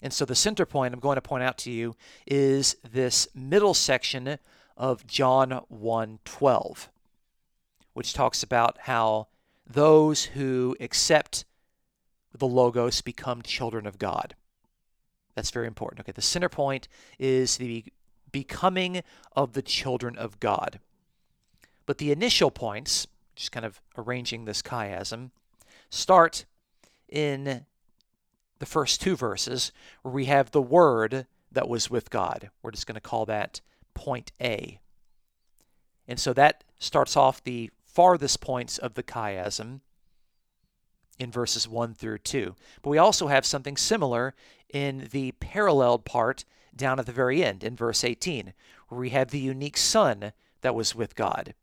And 0.00 0.12
so 0.12 0.24
the 0.24 0.36
center 0.36 0.64
point 0.64 0.94
I'm 0.94 1.00
going 1.00 1.16
to 1.16 1.20
point 1.20 1.42
out 1.42 1.58
to 1.58 1.72
you 1.72 1.96
is 2.24 2.76
this 2.88 3.26
middle 3.34 3.74
section 3.74 4.38
of 4.76 5.08
John 5.08 5.62
1:12, 5.72 6.88
which 7.94 8.14
talks 8.14 8.44
about 8.44 8.78
how 8.82 9.26
those 9.66 10.26
who 10.26 10.76
accept 10.78 11.44
the 12.32 12.46
logos 12.46 13.00
become 13.00 13.42
children 13.42 13.88
of 13.88 13.98
God. 13.98 14.36
That's 15.34 15.50
very 15.50 15.66
important. 15.66 15.98
Okay, 16.02 16.12
the 16.12 16.22
center 16.22 16.48
point 16.48 16.86
is 17.18 17.56
the 17.56 17.86
becoming 18.30 19.02
of 19.34 19.54
the 19.54 19.62
children 19.62 20.16
of 20.16 20.38
God. 20.38 20.78
But 21.86 21.98
the 21.98 22.12
initial 22.12 22.52
points 22.52 23.08
just 23.36 23.52
kind 23.52 23.66
of 23.66 23.80
arranging 23.96 24.44
this 24.44 24.62
chiasm, 24.62 25.30
start 25.90 26.44
in 27.08 27.66
the 28.58 28.66
first 28.66 29.00
two 29.00 29.16
verses 29.16 29.72
where 30.02 30.14
we 30.14 30.26
have 30.26 30.50
the 30.50 30.62
word 30.62 31.26
that 31.50 31.68
was 31.68 31.90
with 31.90 32.10
God. 32.10 32.50
We're 32.62 32.70
just 32.70 32.86
going 32.86 32.94
to 32.94 33.00
call 33.00 33.26
that 33.26 33.60
point 33.94 34.32
A. 34.40 34.80
And 36.06 36.18
so 36.18 36.32
that 36.34 36.64
starts 36.78 37.16
off 37.16 37.42
the 37.42 37.70
farthest 37.86 38.40
points 38.40 38.78
of 38.78 38.94
the 38.94 39.02
chiasm 39.02 39.80
in 41.18 41.30
verses 41.30 41.68
1 41.68 41.94
through 41.94 42.18
2. 42.18 42.54
But 42.82 42.90
we 42.90 42.98
also 42.98 43.28
have 43.28 43.46
something 43.46 43.76
similar 43.76 44.34
in 44.68 45.08
the 45.12 45.32
paralleled 45.32 46.04
part 46.04 46.44
down 46.74 46.98
at 46.98 47.06
the 47.06 47.12
very 47.12 47.44
end 47.44 47.62
in 47.62 47.76
verse 47.76 48.02
18, 48.02 48.52
where 48.88 49.00
we 49.00 49.10
have 49.10 49.30
the 49.30 49.38
unique 49.38 49.76
Son 49.76 50.32
that 50.62 50.74
was 50.74 50.94
with 50.94 51.14
God. 51.14 51.54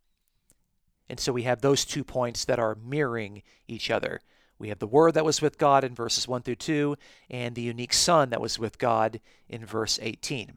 And 1.12 1.20
so 1.20 1.34
we 1.34 1.44
have 1.44 1.60
those 1.60 1.84
two 1.84 2.06
points 2.06 2.46
that 2.46 2.58
are 2.58 2.78
mirroring 2.82 3.44
each 3.68 3.92
other. 3.92 4.22
We 4.58 4.70
have 4.70 4.80
the 4.80 4.88
Word 4.88 5.16
that 5.16 5.26
was 5.26 5.42
with 5.42 5.58
God 5.58 5.84
in 5.84 5.94
verses 5.94 6.26
1 6.26 6.44
through 6.44 6.56
2, 6.56 6.96
and 7.30 7.54
the 7.54 7.62
unique 7.62 7.92
Son 7.92 8.30
that 8.30 8.40
was 8.40 8.58
with 8.58 8.78
God 8.78 9.20
in 9.50 9.66
verse 9.66 10.00
18. 10.02 10.54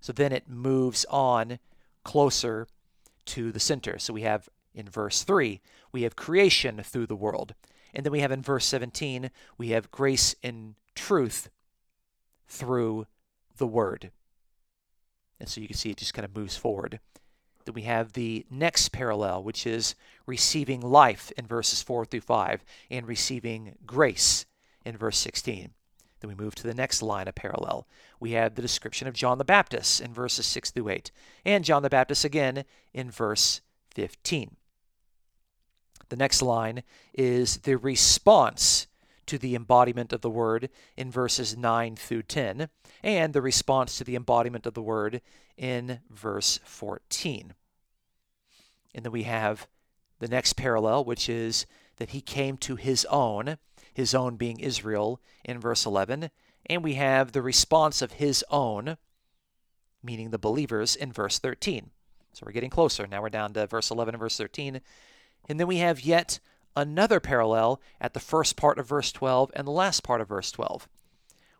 So 0.00 0.12
then 0.12 0.32
it 0.32 0.48
moves 0.48 1.06
on 1.08 1.60
closer 2.02 2.66
to 3.26 3.52
the 3.52 3.60
center. 3.60 4.00
So 4.00 4.12
we 4.12 4.22
have 4.22 4.48
in 4.74 4.88
verse 4.88 5.22
3, 5.22 5.60
we 5.92 6.02
have 6.02 6.16
creation 6.16 6.82
through 6.82 7.06
the 7.06 7.14
world. 7.14 7.54
And 7.94 8.04
then 8.04 8.10
we 8.10 8.20
have 8.20 8.32
in 8.32 8.42
verse 8.42 8.66
17, 8.66 9.30
we 9.56 9.68
have 9.68 9.92
grace 9.92 10.34
and 10.42 10.74
truth 10.96 11.48
through 12.48 13.06
the 13.56 13.68
Word. 13.68 14.10
And 15.38 15.48
so 15.48 15.60
you 15.60 15.68
can 15.68 15.76
see 15.76 15.90
it 15.90 15.98
just 15.98 16.12
kind 16.12 16.24
of 16.24 16.34
moves 16.34 16.56
forward. 16.56 16.98
Then 17.66 17.74
we 17.74 17.82
have 17.82 18.12
the 18.12 18.46
next 18.48 18.90
parallel, 18.90 19.42
which 19.42 19.66
is 19.66 19.94
receiving 20.24 20.80
life 20.80 21.32
in 21.36 21.46
verses 21.46 21.82
4 21.82 22.06
through 22.06 22.20
5 22.20 22.64
and 22.90 23.06
receiving 23.06 23.76
grace 23.84 24.46
in 24.84 24.96
verse 24.96 25.18
16. 25.18 25.70
Then 26.20 26.28
we 26.28 26.34
move 26.34 26.54
to 26.54 26.62
the 26.62 26.74
next 26.74 27.02
line 27.02 27.28
of 27.28 27.34
parallel. 27.34 27.86
We 28.20 28.30
have 28.32 28.54
the 28.54 28.62
description 28.62 29.08
of 29.08 29.14
John 29.14 29.38
the 29.38 29.44
Baptist 29.44 30.00
in 30.00 30.14
verses 30.14 30.46
6 30.46 30.70
through 30.70 30.88
8, 30.88 31.10
and 31.44 31.64
John 31.64 31.82
the 31.82 31.90
Baptist 31.90 32.24
again 32.24 32.64
in 32.94 33.10
verse 33.10 33.60
15. 33.94 34.56
The 36.08 36.16
next 36.16 36.40
line 36.40 36.84
is 37.12 37.58
the 37.58 37.76
response 37.76 38.86
to 39.26 39.38
the 39.38 39.56
embodiment 39.56 40.12
of 40.12 40.20
the 40.20 40.30
word 40.30 40.70
in 40.96 41.10
verses 41.10 41.56
9 41.56 41.96
through 41.96 42.22
10, 42.22 42.68
and 43.02 43.32
the 43.34 43.42
response 43.42 43.98
to 43.98 44.04
the 44.04 44.14
embodiment 44.14 44.66
of 44.66 44.74
the 44.74 44.82
word 44.82 45.20
in 45.56 45.98
verse 46.10 46.60
14. 46.64 47.54
And 48.96 49.04
then 49.04 49.12
we 49.12 49.24
have 49.24 49.68
the 50.20 50.26
next 50.26 50.54
parallel, 50.54 51.04
which 51.04 51.28
is 51.28 51.66
that 51.98 52.10
he 52.10 52.22
came 52.22 52.56
to 52.56 52.76
his 52.76 53.04
own, 53.04 53.58
his 53.92 54.14
own 54.14 54.36
being 54.36 54.58
Israel, 54.58 55.20
in 55.44 55.60
verse 55.60 55.84
11. 55.84 56.30
And 56.64 56.82
we 56.82 56.94
have 56.94 57.32
the 57.32 57.42
response 57.42 58.00
of 58.00 58.12
his 58.12 58.42
own, 58.50 58.96
meaning 60.02 60.30
the 60.30 60.38
believers, 60.38 60.96
in 60.96 61.12
verse 61.12 61.38
13. 61.38 61.90
So 62.32 62.44
we're 62.46 62.52
getting 62.52 62.70
closer. 62.70 63.06
Now 63.06 63.20
we're 63.20 63.28
down 63.28 63.52
to 63.52 63.66
verse 63.66 63.90
11 63.90 64.14
and 64.14 64.20
verse 64.20 64.38
13. 64.38 64.80
And 65.48 65.60
then 65.60 65.66
we 65.66 65.76
have 65.76 66.00
yet 66.00 66.40
another 66.74 67.20
parallel 67.20 67.80
at 68.00 68.14
the 68.14 68.20
first 68.20 68.56
part 68.56 68.78
of 68.78 68.88
verse 68.88 69.12
12 69.12 69.50
and 69.54 69.66
the 69.66 69.72
last 69.72 70.02
part 70.02 70.22
of 70.22 70.28
verse 70.28 70.50
12. 70.50 70.88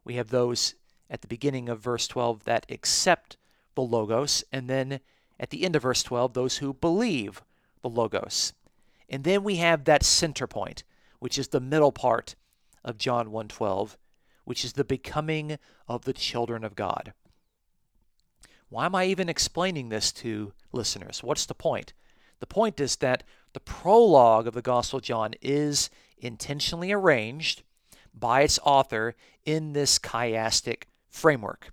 We 0.05 0.15
have 0.15 0.29
those 0.29 0.75
at 1.11 1.21
the 1.21 1.29
beginning 1.29 1.69
of 1.69 1.81
verse 1.81 2.09
12 2.09 2.45
that 2.45 2.67
accept 2.71 3.37
the 3.75 3.83
Logos, 3.83 4.43
and 4.53 4.71
then 4.71 5.01
at 5.39 5.51
the 5.51 5.65
end 5.65 5.77
of 5.77 5.83
verse 5.83 6.03
12, 6.03 6.33
those 6.33 6.59
who 6.59 6.75
believe 6.75 7.43
the 7.83 7.89
Logos. 7.89 8.53
And 9.09 9.25
then 9.25 9.45
we 9.45 9.57
have 9.57 9.85
that 9.85 10.03
center 10.03 10.47
point, 10.47 10.83
which 11.19 11.39
is 11.39 11.49
the 11.49 11.61
middle 11.61 11.93
part 11.93 12.35
of 12.85 12.99
John 12.99 13.31
1:12, 13.31 13.97
which 14.45 14.65
is 14.65 14.75
the 14.75 14.85
becoming 14.85 15.59
of 15.89 16.05
the 16.05 16.13
children 16.13 16.65
of 16.65 16.75
God. 16.75 17.13
Why 18.69 18.87
am 18.87 18.95
I 18.95 19.05
even 19.07 19.29
explaining 19.29 19.89
this 19.89 20.13
to 20.15 20.53
listeners? 20.73 21.23
What's 21.23 21.47
the 21.47 21.55
point? 21.55 21.93
The 22.41 22.47
point 22.47 22.81
is 22.81 22.97
that 22.97 23.23
the 23.53 23.61
prologue 23.61 24.47
of 24.47 24.55
the 24.55 24.63
Gospel 24.63 24.99
of 24.99 25.05
John 25.05 25.35
is 25.41 25.89
intentionally 26.19 26.93
arranged 26.93 27.63
by 28.13 28.43
its 28.43 28.59
author 28.63 29.15
in 29.45 29.73
this 29.73 29.99
chiastic 29.99 30.85
framework. 31.09 31.73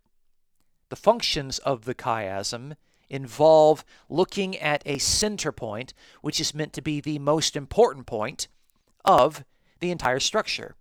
The 0.90 0.96
functions 0.96 1.60
of 1.60 1.86
the 1.86 1.96
chiasm 1.96 2.76
involve 3.14 3.86
looking 4.10 4.58
at 4.58 4.82
a 4.88 4.98
center 4.98 5.52
point, 5.52 5.94
which 6.22 6.40
is 6.40 6.56
meant 6.56 6.74
to 6.74 6.82
be 6.82 7.00
the 7.00 7.20
most 7.20 7.56
important 7.56 8.08
point 8.08 8.48
of 9.06 9.46
the 9.80 9.92
entire 9.92 10.20
structure. 10.20 10.76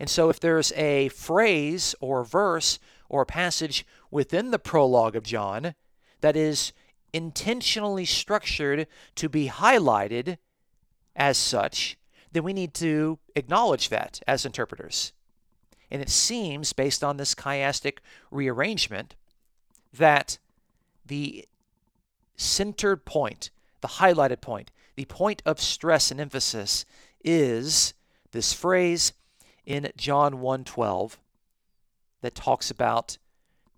And 0.00 0.08
so, 0.08 0.30
if 0.30 0.40
there's 0.40 0.72
a 0.72 1.08
phrase 1.10 1.94
or 2.00 2.24
verse 2.24 2.78
or 3.08 3.24
passage 3.26 3.86
within 4.10 4.50
the 4.50 4.58
prologue 4.58 5.14
of 5.14 5.24
John 5.24 5.74
that 6.22 6.36
is 6.36 6.72
intentionally 7.12 8.04
structured 8.06 8.86
to 9.14 9.28
be 9.28 9.48
highlighted 9.48 10.38
as 11.14 11.36
such, 11.36 11.98
then 12.32 12.44
we 12.44 12.52
need 12.52 12.74
to 12.74 13.18
acknowledge 13.34 13.90
that 13.90 14.20
as 14.26 14.44
interpreters. 14.44 15.12
And 15.90 16.02
it 16.02 16.10
seems, 16.10 16.72
based 16.72 17.04
on 17.04 17.16
this 17.16 17.34
chiastic 17.34 17.98
rearrangement, 18.30 19.14
that 19.92 20.38
the 21.06 21.46
centered 22.36 23.04
point, 23.04 23.50
the 23.80 23.88
highlighted 23.88 24.40
point, 24.40 24.70
the 24.96 25.04
point 25.04 25.42
of 25.44 25.60
stress 25.60 26.10
and 26.10 26.20
emphasis 26.20 26.84
is 27.24 27.94
this 28.32 28.52
phrase 28.52 29.12
in 29.64 29.90
John 29.96 30.40
1:12 30.40 31.18
that 32.20 32.34
talks 32.34 32.70
about 32.70 33.18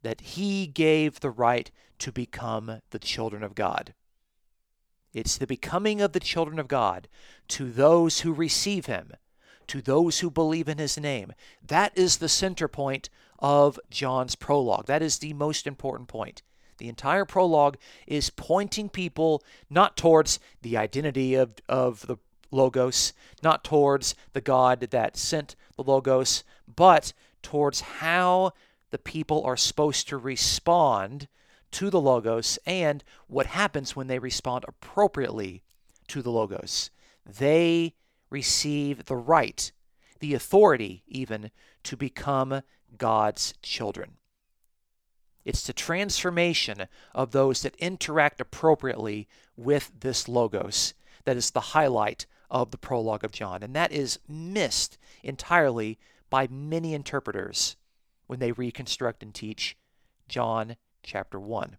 that 0.03 0.21
he 0.21 0.67
gave 0.67 1.21
the 1.21 1.31
right 1.31 1.71
to 1.99 2.12
become 2.12 2.81
the 2.91 2.99
children 2.99 3.43
of 3.43 3.55
God. 3.55 3.95
It's 5.12 5.37
the 5.37 5.47
becoming 5.47 6.01
of 6.01 6.12
the 6.12 6.21
children 6.21 6.59
of 6.59 6.69
God 6.69 7.09
to 7.49 7.73
those 7.73 8.21
who 8.21 8.33
receive 8.33 8.87
him, 8.87 9.12
to 9.67 9.83
those 9.83 10.21
who 10.21 10.31
believe 10.31 10.69
in 10.69 10.79
his 10.79 10.99
name. 10.99 11.33
That 11.62 11.97
is 11.97 12.19
the 12.19 12.29
center 12.29 12.69
point 12.69 13.09
of 13.38 13.81
John's 13.91 14.37
prologue. 14.37 14.87
That 14.87 15.03
is 15.03 15.19
the 15.19 15.33
most 15.33 15.67
important 15.67 16.09
point. 16.09 16.43
The 16.79 16.88
entire 16.88 17.25
prologue 17.25 17.77
is 18.07 18.31
pointing 18.31 18.88
people 18.88 19.43
not 19.69 19.97
towards 19.97 20.38
the 20.62 20.77
identity 20.77 21.35
of, 21.35 21.55
of 21.69 22.07
the 22.07 22.17
Logos, 22.51 23.12
not 23.43 23.64
towards 23.64 24.14
the 24.33 24.41
God 24.41 24.81
that 24.81 25.17
sent 25.17 25.55
the 25.77 25.83
Logos, 25.83 26.45
but 26.75 27.12
towards 27.43 27.81
how 27.81 28.53
the 28.91 28.99
people 28.99 29.45
are 29.45 29.57
supposed 29.57 30.09
to 30.09 30.17
respond 30.17 31.29
to 31.73 31.91
the 31.91 32.01
Logos 32.01 32.59
and 32.64 33.05
what 33.27 33.47
happens 33.47 33.95
when 33.95 34.07
they 34.07 34.19
respond 34.19 34.64
appropriately 34.67 35.62
to 36.09 36.23
the 36.23 36.31
Logos. 36.31 36.91
they 37.27 37.95
receive 38.31 39.05
the 39.05 39.17
right, 39.17 39.73
the 40.21 40.35
authority 40.35 41.03
even, 41.07 41.51
to 41.83 41.97
become 41.97 42.62
God's 42.97 43.55
children. 43.62 44.17
It's 45.48 45.66
the 45.66 45.72
transformation 45.72 46.88
of 47.14 47.30
those 47.30 47.62
that 47.62 47.74
interact 47.76 48.38
appropriately 48.38 49.26
with 49.56 49.90
this 50.00 50.28
Logos 50.28 50.92
that 51.24 51.38
is 51.38 51.52
the 51.52 51.72
highlight 51.72 52.26
of 52.50 52.70
the 52.70 52.76
prologue 52.76 53.24
of 53.24 53.32
John. 53.32 53.62
And 53.62 53.74
that 53.74 53.90
is 53.90 54.18
missed 54.28 54.98
entirely 55.22 55.98
by 56.28 56.48
many 56.48 56.92
interpreters 56.92 57.76
when 58.26 58.40
they 58.40 58.52
reconstruct 58.52 59.22
and 59.22 59.34
teach 59.34 59.74
John 60.28 60.76
chapter 61.02 61.40
1. 61.40 61.78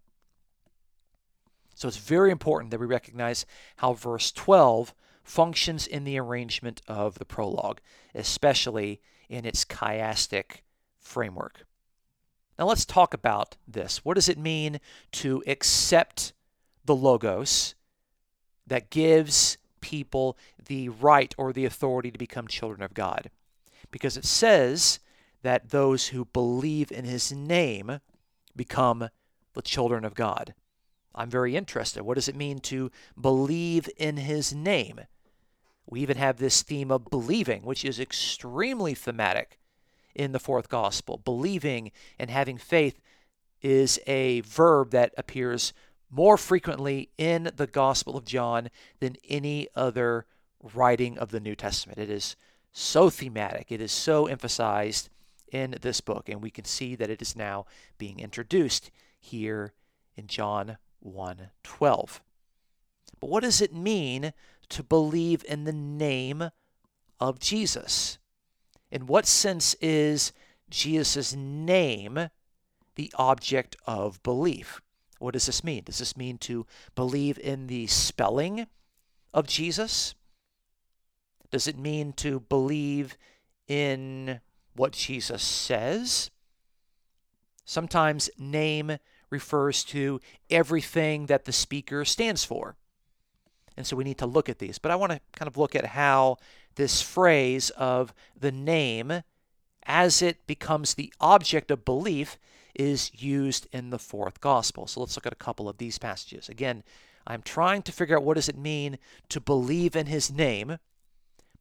So 1.75 1.87
it's 1.87 1.97
very 1.97 2.31
important 2.31 2.71
that 2.71 2.79
we 2.79 2.87
recognize 2.87 3.45
how 3.75 3.93
verse 3.93 4.31
12 4.31 4.95
functions 5.21 5.85
in 5.85 6.05
the 6.05 6.19
arrangement 6.19 6.81
of 6.87 7.19
the 7.19 7.25
prologue, 7.25 7.81
especially 8.15 8.99
in 9.29 9.45
its 9.45 9.63
chiastic 9.63 10.63
framework. 10.97 11.67
Now 12.59 12.65
let's 12.65 12.85
talk 12.85 13.13
about 13.13 13.55
this. 13.65 14.03
What 14.03 14.15
does 14.15 14.27
it 14.27 14.37
mean 14.37 14.81
to 15.13 15.41
accept 15.47 16.33
the 16.83 16.95
Logos 16.95 17.73
that 18.67 18.89
gives 18.89 19.57
people 19.79 20.37
the 20.67 20.89
right 20.89 21.33
or 21.37 21.53
the 21.53 21.63
authority 21.63 22.11
to 22.11 22.19
become 22.19 22.49
children 22.49 22.83
of 22.83 22.93
God? 22.93 23.31
Because 23.91 24.17
it 24.17 24.25
says 24.25 24.99
that 25.41 25.69
those 25.69 26.07
who 26.07 26.25
believe 26.25 26.91
in 26.91 27.05
his 27.05 27.31
name 27.31 28.01
become 28.57 29.07
the 29.53 29.61
children 29.61 30.03
of 30.03 30.13
God. 30.13 30.53
I'm 31.15 31.29
very 31.29 31.55
interested. 31.55 32.03
What 32.03 32.15
does 32.15 32.27
it 32.27 32.35
mean 32.35 32.59
to 32.59 32.91
believe 33.19 33.89
in 33.95 34.17
his 34.17 34.53
name? 34.53 34.99
We 35.85 36.01
even 36.01 36.17
have 36.17 36.37
this 36.37 36.61
theme 36.61 36.91
of 36.91 37.09
believing, 37.09 37.61
which 37.61 37.85
is 37.85 38.01
extremely 38.01 38.95
thematic 38.95 39.58
in 40.19 40.33
the 40.33 40.39
fourth 40.39 40.67
gospel. 40.67 41.17
Believing 41.23 41.93
and 42.19 42.29
having 42.29 42.57
faith 42.57 42.99
is 43.61 43.99
a 44.05 44.41
verb 44.41 44.91
that 44.91 45.13
appears 45.17 45.71
more 46.11 46.37
frequently 46.37 47.09
in 47.17 47.51
the 47.55 47.67
Gospel 47.67 48.17
of 48.17 48.25
John 48.25 48.69
than 48.99 49.15
any 49.29 49.69
other 49.75 50.25
writing 50.73 51.17
of 51.17 51.29
the 51.29 51.39
New 51.39 51.55
Testament. 51.55 51.99
It 51.99 52.09
is 52.09 52.35
so 52.73 53.09
thematic, 53.09 53.71
it 53.71 53.79
is 53.79 53.93
so 53.93 54.27
emphasized 54.27 55.09
in 55.53 55.77
this 55.81 56.01
book, 56.01 56.27
and 56.27 56.41
we 56.41 56.51
can 56.51 56.65
see 56.65 56.95
that 56.95 57.09
it 57.09 57.21
is 57.21 57.35
now 57.35 57.65
being 57.97 58.19
introduced 58.19 58.91
here 59.17 59.73
in 60.17 60.27
John 60.27 60.77
1:12. 61.01 62.19
But 63.21 63.29
what 63.29 63.43
does 63.43 63.61
it 63.61 63.73
mean 63.73 64.33
to 64.67 64.83
believe 64.83 65.45
in 65.45 65.63
the 65.63 65.71
name 65.71 66.51
of 67.21 67.39
Jesus? 67.39 68.18
In 68.91 69.05
what 69.05 69.25
sense 69.25 69.75
is 69.75 70.31
Jesus' 70.69 71.35
name 71.35 72.29
the 72.95 73.13
object 73.15 73.75
of 73.85 74.21
belief? 74.23 74.81
What 75.19 75.33
does 75.33 75.45
this 75.45 75.63
mean? 75.63 75.83
Does 75.83 75.99
this 75.99 76.17
mean 76.17 76.37
to 76.39 76.65
believe 76.95 77.37
in 77.39 77.67
the 77.67 77.87
spelling 77.87 78.67
of 79.33 79.47
Jesus? 79.47 80.15
Does 81.51 81.67
it 81.67 81.77
mean 81.77 82.13
to 82.13 82.39
believe 82.39 83.17
in 83.67 84.39
what 84.75 84.93
Jesus 84.93 85.43
says? 85.43 86.31
Sometimes 87.65 88.29
name 88.37 88.97
refers 89.29 89.83
to 89.85 90.19
everything 90.49 91.27
that 91.27 91.45
the 91.45 91.51
speaker 91.51 92.05
stands 92.05 92.43
for. 92.43 92.75
And 93.79 93.87
so 93.87 93.95
we 93.95 94.03
need 94.03 94.17
to 94.17 94.25
look 94.25 94.49
at 94.49 94.59
these. 94.59 94.77
But 94.77 94.91
I 94.91 94.97
want 94.97 95.13
to 95.13 95.21
kind 95.31 95.47
of 95.47 95.55
look 95.55 95.73
at 95.73 95.85
how 95.85 96.35
this 96.75 97.01
phrase 97.01 97.69
of 97.69 98.13
the 98.37 98.51
name, 98.51 99.23
as 99.85 100.21
it 100.21 100.45
becomes 100.45 100.93
the 100.93 101.13
object 101.21 101.71
of 101.71 101.85
belief, 101.85 102.37
is 102.75 103.09
used 103.13 103.67
in 103.71 103.89
the 103.89 103.97
fourth 103.97 104.41
gospel. 104.41 104.85
So 104.85 104.99
let's 104.99 105.15
look 105.15 105.25
at 105.25 105.31
a 105.31 105.37
couple 105.37 105.69
of 105.69 105.77
these 105.77 105.97
passages. 105.97 106.49
Again, 106.49 106.83
I'm 107.25 107.41
trying 107.41 107.81
to 107.83 107.93
figure 107.93 108.17
out 108.17 108.23
what 108.23 108.33
does 108.33 108.49
it 108.49 108.57
mean 108.57 108.97
to 109.29 109.39
believe 109.39 109.95
in 109.95 110.07
his 110.07 110.29
name 110.29 110.77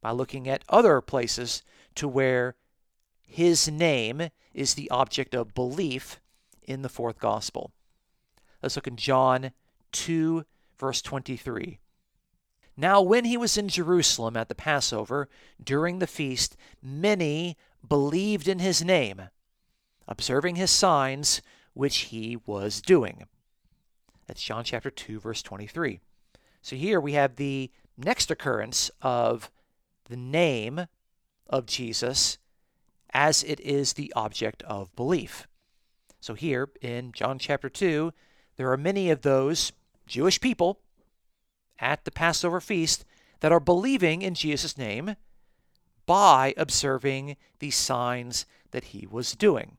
by 0.01 0.11
looking 0.11 0.49
at 0.49 0.65
other 0.69 1.01
places 1.01 1.63
to 1.95 2.09
where 2.09 2.57
his 3.29 3.71
name 3.71 4.31
is 4.53 4.75
the 4.75 4.91
object 4.91 5.37
of 5.37 5.55
belief 5.55 6.19
in 6.65 6.83
the 6.83 6.89
fourth 6.89 7.21
gospel. 7.21 7.71
Let's 8.61 8.75
look 8.75 8.89
in 8.89 8.97
John 8.97 9.53
2, 9.93 10.45
verse 10.81 11.01
23. 11.01 11.79
Now, 12.81 13.03
when 13.03 13.25
he 13.25 13.37
was 13.37 13.59
in 13.59 13.69
Jerusalem 13.69 14.37
at 14.37 14.49
the 14.49 14.55
Passover, 14.55 15.29
during 15.63 15.99
the 15.99 16.07
feast, 16.07 16.57
many 16.81 17.57
believed 17.87 18.47
in 18.47 18.61
his 18.61 18.85
name, 18.85 19.31
observing 20.07 20.55
his 20.55 20.71
signs 20.71 21.43
which 21.75 21.97
he 21.97 22.39
was 22.47 22.81
doing. 22.81 23.25
That's 24.29 24.41
John 24.41 24.63
chapter 24.63 24.93
2, 24.93 25.19
verse 25.19 25.43
23. 25.43 25.99
So 26.63 26.77
here 26.77 27.01
we 27.01 27.15
have 27.15 27.35
the 27.35 27.73
next 27.97 28.31
occurrence 28.31 28.93
of 29.03 29.51
the 30.05 30.17
name 30.17 30.87
of 31.49 31.67
Jesus 31.67 32.39
as 33.13 33.43
it 33.43 33.59
is 33.59 33.95
the 33.95 34.13
object 34.15 34.63
of 34.63 34.95
belief. 34.95 35.49
So 36.21 36.35
here 36.35 36.69
in 36.81 37.11
John 37.11 37.41
chapter 37.41 37.69
2, 37.69 38.13
there 38.57 38.71
are 38.71 38.77
many 38.77 39.11
of 39.11 39.23
those 39.23 39.73
Jewish 40.07 40.41
people 40.41 40.79
at 41.79 42.05
the 42.05 42.11
Passover 42.11 42.61
feast 42.61 43.05
that 43.41 43.53
are 43.53 43.61
believing 43.61 44.23
in 44.23 44.35
Jesus' 44.35 44.77
name 44.77 45.17
by 46.07 46.55
observing 46.57 47.37
the 47.59 47.71
signs 47.71 48.47
that 48.71 48.85
he 48.85 49.07
was 49.07 49.33
doing. 49.33 49.77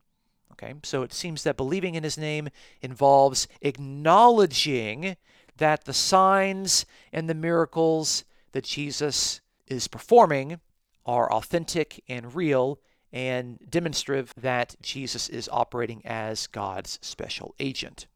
Okay, 0.54 0.74
so 0.84 1.04
it 1.04 1.14
seems 1.14 1.44
that 1.44 1.58
believing 1.58 1.96
in 1.96 2.04
his 2.04 2.18
name 2.18 2.50
involves 2.82 3.48
acknowledging 3.62 5.16
that 5.58 5.86
the 5.86 5.94
signs 5.94 6.86
and 7.14 7.30
the 7.30 7.34
miracles 7.34 8.26
that 8.52 8.64
Jesus 8.64 9.42
is 9.68 9.88
performing 9.88 10.60
are 11.06 11.32
authentic 11.32 12.04
and 12.08 12.36
real 12.36 12.80
and 13.12 13.58
demonstrative 13.70 14.34
that 14.38 14.76
Jesus 14.82 15.30
is 15.30 15.50
operating 15.52 16.02
as 16.06 16.48
God's 16.48 17.00
special 17.02 17.56
agent. 17.60 18.08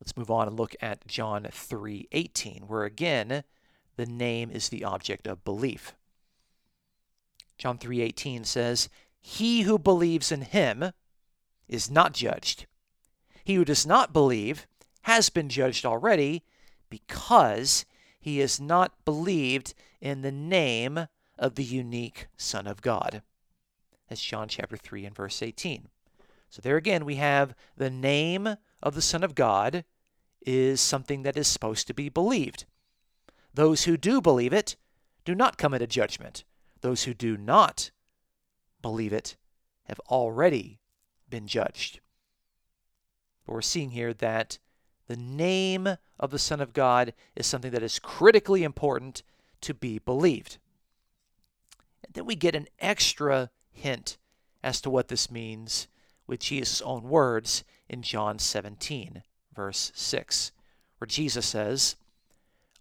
Let's 0.00 0.16
move 0.16 0.30
on 0.30 0.48
and 0.48 0.58
look 0.58 0.76
at 0.80 1.06
John 1.06 1.44
3:18, 1.44 2.66
where 2.68 2.84
again 2.84 3.44
the 3.96 4.06
name 4.06 4.50
is 4.50 4.68
the 4.68 4.84
object 4.84 5.26
of 5.26 5.44
belief. 5.44 5.94
John 7.58 7.78
3:18 7.78 8.44
says, 8.44 8.88
"He 9.18 9.62
who 9.62 9.78
believes 9.78 10.30
in 10.30 10.42
him 10.42 10.92
is 11.66 11.90
not 11.90 12.12
judged. 12.12 12.66
He 13.44 13.54
who 13.54 13.64
does 13.64 13.86
not 13.86 14.12
believe 14.12 14.66
has 15.02 15.30
been 15.30 15.48
judged 15.48 15.86
already 15.86 16.44
because 16.90 17.86
he 18.20 18.38
has 18.38 18.60
not 18.60 19.04
believed 19.04 19.72
in 20.00 20.22
the 20.22 20.32
name 20.32 21.08
of 21.38 21.54
the 21.54 21.64
unique 21.64 22.28
Son 22.36 22.66
of 22.66 22.82
God." 22.82 23.22
That's 24.08 24.22
John 24.22 24.48
chapter 24.48 24.76
3 24.76 25.06
and 25.06 25.16
verse 25.16 25.42
18. 25.42 25.88
So 26.50 26.60
there 26.60 26.76
again 26.76 27.04
we 27.04 27.16
have 27.16 27.54
the 27.76 27.90
name 27.90 28.56
of 28.82 28.94
the 28.94 29.02
Son 29.02 29.24
of 29.24 29.34
God 29.34 29.84
is 30.44 30.80
something 30.80 31.22
that 31.22 31.36
is 31.36 31.48
supposed 31.48 31.86
to 31.86 31.94
be 31.94 32.08
believed. 32.08 32.64
Those 33.52 33.84
who 33.84 33.96
do 33.96 34.20
believe 34.20 34.52
it 34.52 34.76
do 35.24 35.34
not 35.34 35.58
come 35.58 35.74
into 35.74 35.86
judgment. 35.86 36.44
Those 36.82 37.04
who 37.04 37.14
do 37.14 37.36
not 37.36 37.90
believe 38.82 39.12
it 39.12 39.36
have 39.84 40.00
already 40.08 40.78
been 41.28 41.46
judged. 41.46 42.00
But 43.44 43.54
we're 43.54 43.62
seeing 43.62 43.90
here 43.90 44.12
that 44.14 44.58
the 45.08 45.16
name 45.16 45.88
of 46.18 46.30
the 46.30 46.38
Son 46.38 46.60
of 46.60 46.72
God 46.72 47.12
is 47.34 47.46
something 47.46 47.70
that 47.70 47.82
is 47.82 47.98
critically 47.98 48.62
important 48.62 49.22
to 49.62 49.74
be 49.74 49.98
believed. 49.98 50.58
And 52.04 52.14
then 52.14 52.26
we 52.26 52.34
get 52.34 52.54
an 52.54 52.68
extra 52.78 53.50
hint 53.72 54.18
as 54.62 54.80
to 54.80 54.90
what 54.90 55.08
this 55.08 55.30
means 55.30 55.88
with 56.26 56.40
Jesus' 56.40 56.82
own 56.82 57.04
words 57.04 57.64
in 57.88 58.02
John 58.02 58.38
17, 58.38 59.22
verse 59.54 59.92
6, 59.94 60.52
where 60.98 61.06
Jesus 61.06 61.46
says, 61.46 61.96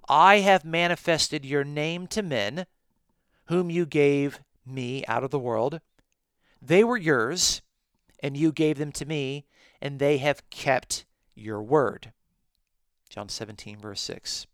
I 0.08 0.40
have 0.40 0.66
manifested 0.66 1.46
your 1.46 1.64
name 1.64 2.08
to 2.08 2.22
men, 2.22 2.66
whom 3.46 3.70
you 3.70 3.86
gave 3.86 4.40
me 4.66 5.06
out 5.08 5.24
of 5.24 5.32
the 5.32 5.40
world. 5.40 5.82
They 6.62 6.84
were 6.84 6.98
yours, 6.98 7.62
and 8.22 8.36
you 8.38 8.52
gave 8.52 8.78
them 8.78 8.92
to 8.94 9.06
me, 9.06 9.46
and 9.82 10.00
they 10.00 10.18
have 10.18 10.50
kept 10.50 11.06
your 11.36 11.62
word. 11.62 12.12
John 13.10 13.30
17, 13.30 13.78
verse 13.78 14.02
6. 14.02 14.48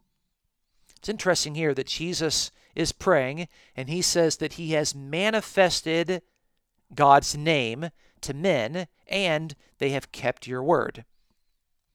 It's 0.97 1.09
interesting 1.09 1.55
here 1.55 1.73
that 1.73 1.87
Jesus 1.87 2.51
is 2.75 2.91
praying, 2.91 3.47
and 3.75 3.89
he 3.89 4.01
says 4.01 4.37
that 4.37 4.53
he 4.53 4.71
has 4.71 4.95
manifested 4.95 6.21
God's 6.93 7.35
name 7.35 7.89
to 8.21 8.33
men, 8.33 8.87
and 9.07 9.55
they 9.79 9.89
have 9.89 10.11
kept 10.11 10.47
your 10.47 10.63
word. 10.63 11.05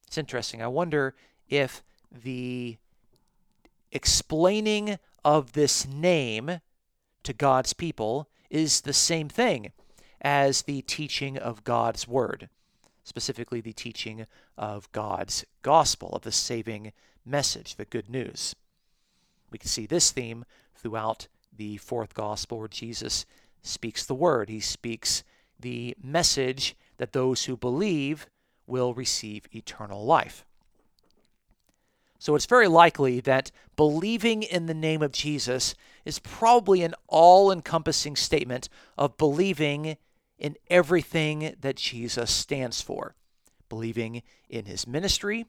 It's 0.07 0.19
interesting. 0.19 0.63
I 0.63 0.69
wonder 0.69 1.15
if 1.49 1.83
the 2.11 2.77
explaining 3.93 4.99
of 5.25 5.53
this 5.53 5.87
name 5.87 6.61
to 7.23 7.33
God's 7.33 7.73
people 7.73 8.29
is 8.51 8.83
the 8.83 8.93
same 8.93 9.29
thing 9.29 9.73
as 10.21 10.63
the 10.63 10.83
teaching 10.83 11.37
of 11.37 11.65
God's 11.65 12.07
Word, 12.07 12.49
specifically 13.05 13.61
the 13.61 13.73
teaching 13.73 14.27
of 14.57 14.91
God's 14.93 15.45
gospel, 15.63 16.11
of 16.11 16.23
the 16.23 16.33
saving 16.33 16.93
message, 17.25 17.77
the 17.77 17.85
good 17.85 18.09
news. 18.09 18.55
We 19.51 19.59
can 19.59 19.69
see 19.69 19.87
this 19.87 20.11
theme 20.11 20.45
throughout 20.75 21.29
the 21.57 21.77
fourth 21.79 22.15
gospel 22.15 22.59
where 22.59 22.69
Jesus 22.69 23.27
speaks 23.63 24.05
the 24.05 24.15
Word. 24.15 24.49
He 24.49 24.61
speaks 24.61 25.25
the 25.59 25.97
message 26.03 26.77
that 26.99 27.13
those 27.13 27.45
who 27.45 27.57
believe 27.57 28.27
will 28.67 28.95
receive 28.95 29.47
eternal 29.55 30.05
life. 30.05 30.45
So 32.19 32.35
it's 32.35 32.47
very 32.47 32.69
likely 32.69 33.21
that 33.21 33.51
believing 33.77 34.43
in 34.43 34.67
the 34.67 34.75
name 34.75 35.03
of 35.03 35.13
Jesus 35.13 35.75
is 36.05 36.19
probably 36.19 36.83
an 36.83 36.95
all 37.07 37.53
encompassing 37.53 38.17
statement 38.17 38.69
of 38.97 39.19
believing 39.19 39.97
in 40.39 40.57
everything 40.69 41.55
that 41.61 41.77
Jesus 41.77 42.31
stands 42.31 42.81
for. 42.81 43.15
Believing 43.69 44.23
in 44.49 44.65
his 44.65 44.87
ministry, 44.87 45.47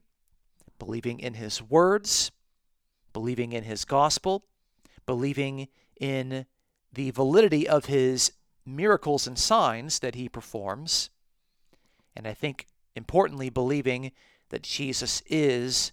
believing 0.79 1.19
in 1.19 1.35
his 1.35 1.61
words, 1.61 2.31
believing 3.13 3.53
in 3.53 3.63
his 3.63 3.85
gospel, 3.85 4.43
believing 5.05 5.67
in 5.99 6.45
the 6.93 7.11
validity 7.11 7.67
of 7.67 7.85
his 7.85 8.31
miracles 8.67 9.25
and 9.25 9.39
signs 9.39 9.99
that 9.99 10.15
he 10.15 10.27
performs, 10.29 11.09
and 12.15 12.27
I 12.27 12.33
think 12.33 12.67
importantly, 12.95 13.49
believing 13.49 14.11
that 14.49 14.63
Jesus 14.63 15.21
is 15.27 15.91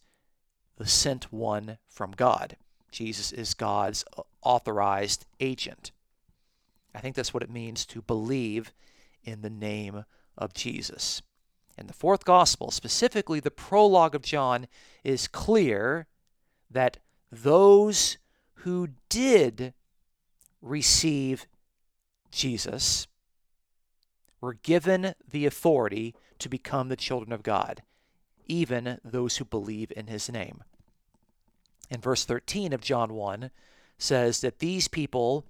the 0.77 0.87
sent 0.87 1.33
one 1.33 1.79
from 1.87 2.13
God. 2.13 2.57
Jesus 2.91 3.33
is 3.33 3.55
God's 3.55 4.05
uh, 4.17 4.23
authorized 4.43 5.27
agent. 5.41 5.93
I 6.95 7.01
think 7.01 7.17
that's 7.17 7.35
what 7.35 7.43
it 7.43 7.51
means 7.51 7.85
to 7.87 8.03
believe 8.03 8.73
in 9.25 9.43
the 9.43 9.51
name 9.51 10.05
of 10.39 10.55
Jesus. 10.55 11.23
And 11.77 11.89
the 11.89 11.95
fourth 11.95 12.25
gospel, 12.25 12.71
specifically 12.71 13.41
the 13.41 13.51
prologue 13.51 14.15
of 14.15 14.23
John, 14.23 14.69
is 15.03 15.27
clear 15.27 16.07
that 16.71 16.99
those 17.31 18.17
who 18.59 18.89
did 19.09 19.75
receive 20.63 21.47
Jesus 22.35 23.07
were 24.41 24.55
given 24.55 25.15
the 25.31 25.47
authority 25.47 26.15
to 26.39 26.49
become 26.49 26.89
the 26.89 26.97
children 26.97 27.33
of 27.33 27.43
God 27.43 27.83
even 28.47 28.99
those 29.05 29.37
who 29.37 29.45
believe 29.45 29.93
in 29.97 30.07
his 30.07 30.31
name. 30.31 30.63
And 31.91 32.03
verse 32.03 32.25
13 32.25 32.73
of 32.73 32.81
John 32.81 33.15
1 33.15 33.51
says 33.99 34.41
that 34.41 34.59
these 34.59 34.89
people 34.89 35.47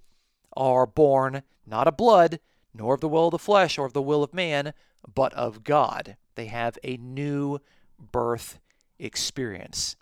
are 0.55 0.85
born 0.85 1.43
not 1.65 1.87
of 1.87 1.97
blood, 1.97 2.39
nor 2.73 2.93
of 2.93 3.01
the 3.01 3.09
will 3.09 3.27
of 3.27 3.31
the 3.31 3.39
flesh, 3.39 3.77
or 3.77 3.85
of 3.85 3.93
the 3.93 4.01
will 4.01 4.23
of 4.23 4.33
man, 4.33 4.73
but 5.13 5.33
of 5.33 5.63
God. 5.63 6.17
They 6.35 6.47
have 6.47 6.77
a 6.83 6.97
new 6.97 7.59
birth 7.99 8.59
experience. 8.99 9.95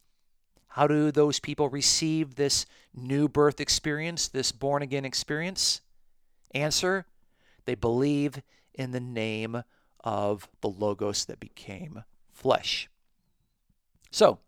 How 0.70 0.88
do 0.88 1.12
those 1.12 1.40
people 1.40 1.70
receive 1.70 2.36
this 2.36 2.66
new 2.96 3.28
birth 3.28 3.60
experience, 3.60 4.28
this 4.28 4.52
born 4.52 4.82
again 4.82 5.06
experience? 5.06 5.82
Answer 6.54 7.06
they 7.66 7.76
believe 7.76 8.42
in 8.74 8.92
the 8.92 9.00
name 9.00 9.64
of 10.04 10.50
the 10.62 10.70
Logos 10.70 11.26
that 11.26 11.40
became 11.40 12.04
flesh. 12.32 12.90
So, 14.12 14.40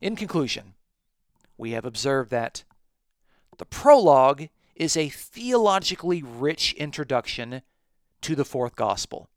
in 0.00 0.16
conclusion, 0.16 0.74
we 1.58 1.72
have 1.72 1.84
observed 1.84 2.30
that 2.30 2.64
the 3.58 3.64
prologue 3.64 4.48
is 4.74 4.96
a 4.96 5.08
theologically 5.08 6.22
rich 6.22 6.72
introduction 6.74 7.62
to 8.20 8.34
the 8.34 8.44
fourth 8.44 8.76
gospel. 8.76 9.28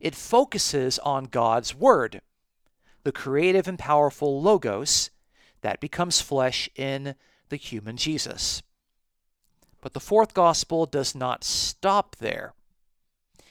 It 0.00 0.14
focuses 0.16 0.98
on 0.98 1.24
God's 1.24 1.74
Word, 1.74 2.20
the 3.04 3.12
creative 3.12 3.68
and 3.68 3.78
powerful 3.78 4.42
Logos 4.42 5.10
that 5.60 5.80
becomes 5.80 6.20
flesh 6.20 6.68
in 6.74 7.14
the 7.48 7.56
human 7.56 7.96
Jesus. 7.96 8.62
But 9.82 9.92
the 9.92 10.00
fourth 10.00 10.32
gospel 10.32 10.86
does 10.86 11.14
not 11.14 11.44
stop 11.44 12.16
there. 12.16 12.54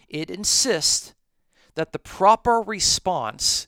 It 0.08 0.32
insists 0.32 1.14
that 1.76 1.92
the 1.92 2.00
proper 2.00 2.62
response 2.62 3.68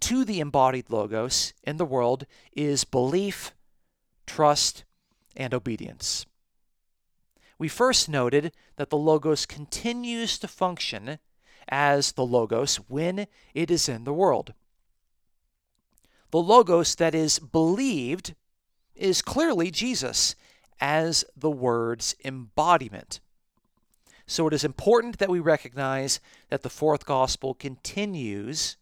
to 0.00 0.24
the 0.24 0.38
embodied 0.38 0.90
logos 0.90 1.54
in 1.64 1.78
the 1.78 1.84
world 1.84 2.26
is 2.52 2.84
belief, 2.84 3.54
trust, 4.26 4.84
and 5.36 5.54
obedience. 5.54 6.26
We 7.58 7.68
first 7.68 8.08
noted 8.08 8.52
that 8.76 8.90
the 8.90 8.96
logos 8.96 9.46
continues 9.46 10.38
to 10.38 10.48
function 10.48 11.18
as 11.68 12.12
the 12.12 12.26
logos 12.26 12.76
when 12.76 13.26
it 13.54 13.70
is 13.70 13.88
in 13.88 14.04
the 14.04 14.12
world. 14.12 14.52
The 16.30 16.42
logos 16.42 16.94
that 16.96 17.14
is 17.14 17.38
believed 17.38 18.34
is 18.94 19.22
clearly 19.22 19.70
Jesus 19.70 20.34
as 20.82 21.24
the 21.36 21.50
word's 21.50 22.16
embodiment. 22.24 23.20
So 24.26 24.48
it 24.48 24.52
is 24.52 24.64
important 24.64 25.18
that 25.18 25.30
we 25.30 25.38
recognize 25.38 26.18
that 26.50 26.62
the 26.62 26.68
fourth 26.68 27.06
gospel 27.06 27.54
continues 27.54 28.76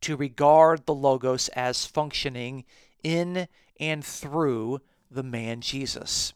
to 0.00 0.16
regard 0.16 0.84
the 0.84 0.94
Logos 0.94 1.48
as 1.50 1.86
functioning 1.86 2.64
in 3.04 3.46
and 3.78 4.04
through 4.04 4.80
the 5.08 5.22
man 5.22 5.60
Jesus. 5.60 6.32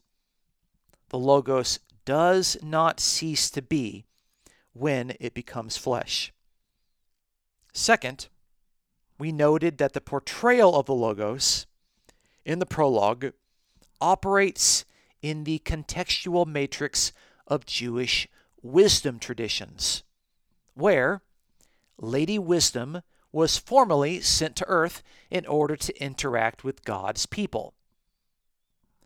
The 1.08 1.18
Logos 1.18 1.80
does 2.04 2.56
not 2.62 3.00
cease 3.00 3.50
to 3.50 3.62
be 3.62 4.04
when 4.72 5.14
it 5.18 5.34
becomes 5.34 5.76
flesh. 5.76 6.32
Second, 7.72 8.28
we 9.18 9.32
noted 9.32 9.78
that 9.78 9.92
the 9.92 10.00
portrayal 10.00 10.78
of 10.78 10.86
the 10.86 10.94
Logos 10.94 11.66
in 12.44 12.60
the 12.60 12.66
prologue 12.66 13.32
operates 14.00 14.84
in 15.22 15.44
the 15.44 15.60
contextual 15.60 16.46
matrix 16.46 17.12
of 17.46 17.66
Jewish 17.66 18.28
wisdom 18.62 19.18
traditions, 19.18 20.02
where 20.74 21.22
Lady 21.98 22.38
Wisdom 22.38 23.02
was 23.32 23.58
formally 23.58 24.20
sent 24.20 24.56
to 24.56 24.66
earth 24.66 25.02
in 25.30 25.46
order 25.46 25.76
to 25.76 26.02
interact 26.02 26.64
with 26.64 26.84
God's 26.84 27.26
people. 27.26 27.74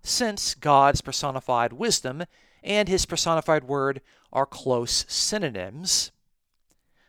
Since 0.03 0.55
God's 0.55 1.01
personified 1.01 1.73
wisdom 1.73 2.25
and 2.63 2.89
his 2.89 3.07
personified 3.07 3.65
word 3.65 4.01
are 4.33 4.47
close 4.47 5.05
synonyms, 5.09 6.11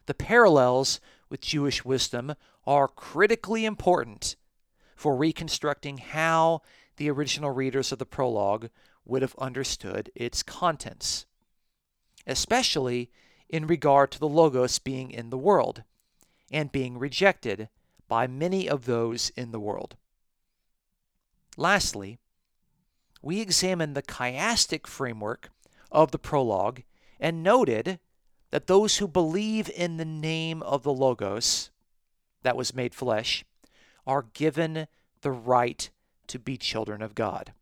the 0.05 0.13
parallels 0.13 0.99
with 1.29 1.41
Jewish 1.41 1.83
wisdom 1.83 2.35
are 2.65 2.87
critically 2.87 3.65
important 3.65 4.35
for 4.95 5.15
reconstructing 5.15 5.97
how 5.97 6.61
the 6.97 7.09
original 7.09 7.51
readers 7.51 7.91
of 7.91 7.99
the 7.99 8.05
prologue 8.05 8.69
would 9.05 9.21
have 9.21 9.35
understood 9.37 10.11
its 10.15 10.43
contents 10.43 11.25
especially 12.27 13.09
in 13.49 13.67
regard 13.67 14.11
to 14.11 14.19
the 14.19 14.27
Logos 14.27 14.79
being 14.79 15.11
in 15.11 15.29
the 15.29 15.37
world 15.37 15.83
and 16.51 16.71
being 16.71 16.97
rejected 16.97 17.69
by 18.07 18.27
many 18.27 18.67
of 18.67 18.85
those 18.85 19.29
in 19.31 19.51
the 19.51 19.59
world. 19.59 19.95
Lastly, 21.57 22.17
we 23.21 23.41
examined 23.41 23.95
the 23.95 24.03
chiastic 24.03 24.87
framework 24.87 25.49
of 25.91 26.11
the 26.11 26.19
prologue 26.19 26.81
and 27.19 27.43
noted 27.43 27.99
that 28.51 28.67
those 28.67 28.97
who 28.97 29.07
believe 29.07 29.69
in 29.69 29.97
the 29.97 30.05
name 30.05 30.61
of 30.63 30.83
the 30.83 30.93
Logos 30.93 31.71
that 32.43 32.57
was 32.57 32.75
made 32.75 32.93
flesh 32.93 33.43
are 34.05 34.27
given 34.33 34.87
the 35.21 35.31
right 35.31 35.89
to 36.27 36.37
be 36.37 36.57
children 36.57 37.01
of 37.01 37.15
God. 37.15 37.53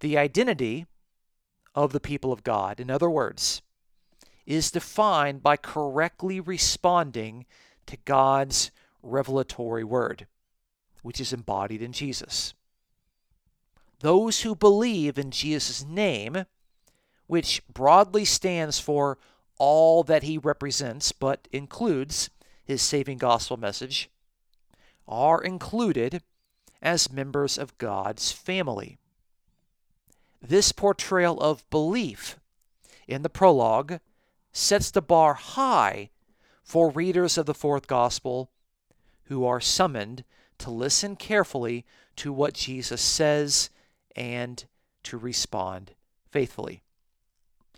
The 0.00 0.16
identity 0.16 0.86
of 1.74 1.92
the 1.92 2.00
people 2.00 2.32
of 2.32 2.42
God, 2.42 2.80
in 2.80 2.90
other 2.90 3.08
words, 3.08 3.62
is 4.46 4.70
defined 4.70 5.42
by 5.42 5.56
correctly 5.56 6.40
responding 6.40 7.46
to 7.86 7.96
God's 8.04 8.70
revelatory 9.02 9.84
word, 9.84 10.26
which 11.02 11.20
is 11.20 11.32
embodied 11.32 11.82
in 11.82 11.92
Jesus. 11.92 12.54
Those 14.00 14.40
who 14.40 14.54
believe 14.54 15.18
in 15.18 15.30
Jesus' 15.30 15.84
name, 15.84 16.44
which 17.26 17.62
broadly 17.72 18.24
stands 18.24 18.80
for 18.80 19.18
all 19.58 20.02
that 20.04 20.22
he 20.22 20.38
represents 20.38 21.12
but 21.12 21.46
includes 21.52 22.30
his 22.64 22.80
saving 22.80 23.18
gospel 23.18 23.58
message, 23.58 24.10
are 25.06 25.42
included 25.42 26.22
as 26.80 27.12
members 27.12 27.58
of 27.58 27.76
God's 27.76 28.32
family. 28.32 28.99
This 30.42 30.72
portrayal 30.72 31.40
of 31.40 31.68
belief 31.70 32.38
in 33.06 33.22
the 33.22 33.28
prologue 33.28 34.00
sets 34.52 34.90
the 34.90 35.02
bar 35.02 35.34
high 35.34 36.10
for 36.62 36.90
readers 36.90 37.36
of 37.36 37.46
the 37.46 37.54
fourth 37.54 37.86
gospel 37.86 38.50
who 39.24 39.44
are 39.44 39.60
summoned 39.60 40.24
to 40.58 40.70
listen 40.70 41.16
carefully 41.16 41.84
to 42.16 42.32
what 42.32 42.54
Jesus 42.54 43.00
says 43.00 43.70
and 44.16 44.64
to 45.02 45.16
respond 45.16 45.92
faithfully. 46.30 46.82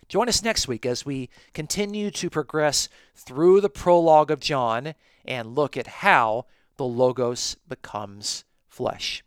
Join 0.07 0.29
us 0.29 0.43
next 0.43 0.67
week 0.67 0.85
as 0.85 1.05
we 1.05 1.29
continue 1.53 2.11
to 2.11 2.29
progress 2.29 2.89
through 3.15 3.61
the 3.61 3.69
prologue 3.69 4.31
of 4.31 4.39
John 4.39 4.95
and 5.25 5.55
look 5.55 5.75
at 5.77 5.87
how 5.87 6.45
the 6.77 6.85
Logos 6.85 7.55
becomes 7.67 8.43
flesh. 8.67 9.23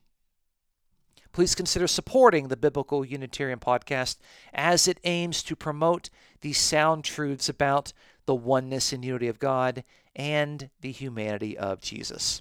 Please 1.36 1.54
consider 1.54 1.86
supporting 1.86 2.48
the 2.48 2.56
Biblical 2.56 3.04
Unitarian 3.04 3.58
Podcast 3.58 4.16
as 4.54 4.88
it 4.88 4.98
aims 5.04 5.42
to 5.42 5.54
promote 5.54 6.08
these 6.40 6.56
sound 6.56 7.04
truths 7.04 7.46
about 7.50 7.92
the 8.24 8.34
oneness 8.34 8.90
and 8.90 9.04
unity 9.04 9.28
of 9.28 9.38
God 9.38 9.84
and 10.14 10.70
the 10.80 10.92
humanity 10.92 11.54
of 11.58 11.82
Jesus. 11.82 12.40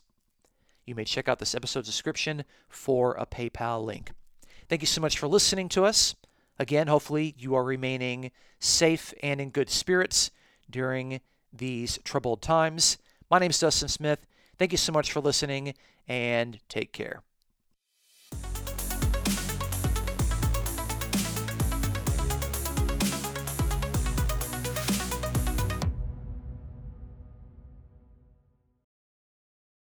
You 0.85 0.95
may 0.95 1.03
check 1.03 1.27
out 1.27 1.39
this 1.39 1.53
episode's 1.53 1.89
description 1.89 2.45
for 2.69 3.15
a 3.15 3.25
PayPal 3.25 3.83
link. 3.83 4.11
Thank 4.69 4.81
you 4.81 4.87
so 4.87 5.01
much 5.01 5.19
for 5.19 5.27
listening 5.27 5.67
to 5.69 5.83
us. 5.83 6.15
Again, 6.57 6.87
hopefully, 6.87 7.35
you 7.37 7.53
are 7.53 7.65
remaining 7.65 8.31
safe 8.61 9.13
and 9.21 9.41
in 9.41 9.49
good 9.49 9.69
spirits 9.69 10.31
during 10.69 11.19
these 11.51 11.99
troubled 12.05 12.41
times. 12.41 12.97
My 13.29 13.39
name 13.39 13.49
is 13.49 13.59
Dustin 13.59 13.89
Smith. 13.89 14.25
Thank 14.57 14.71
you 14.71 14.77
so 14.77 14.93
much 14.93 15.11
for 15.11 15.19
listening 15.19 15.73
and 16.07 16.61
take 16.69 16.93
care. 16.93 17.23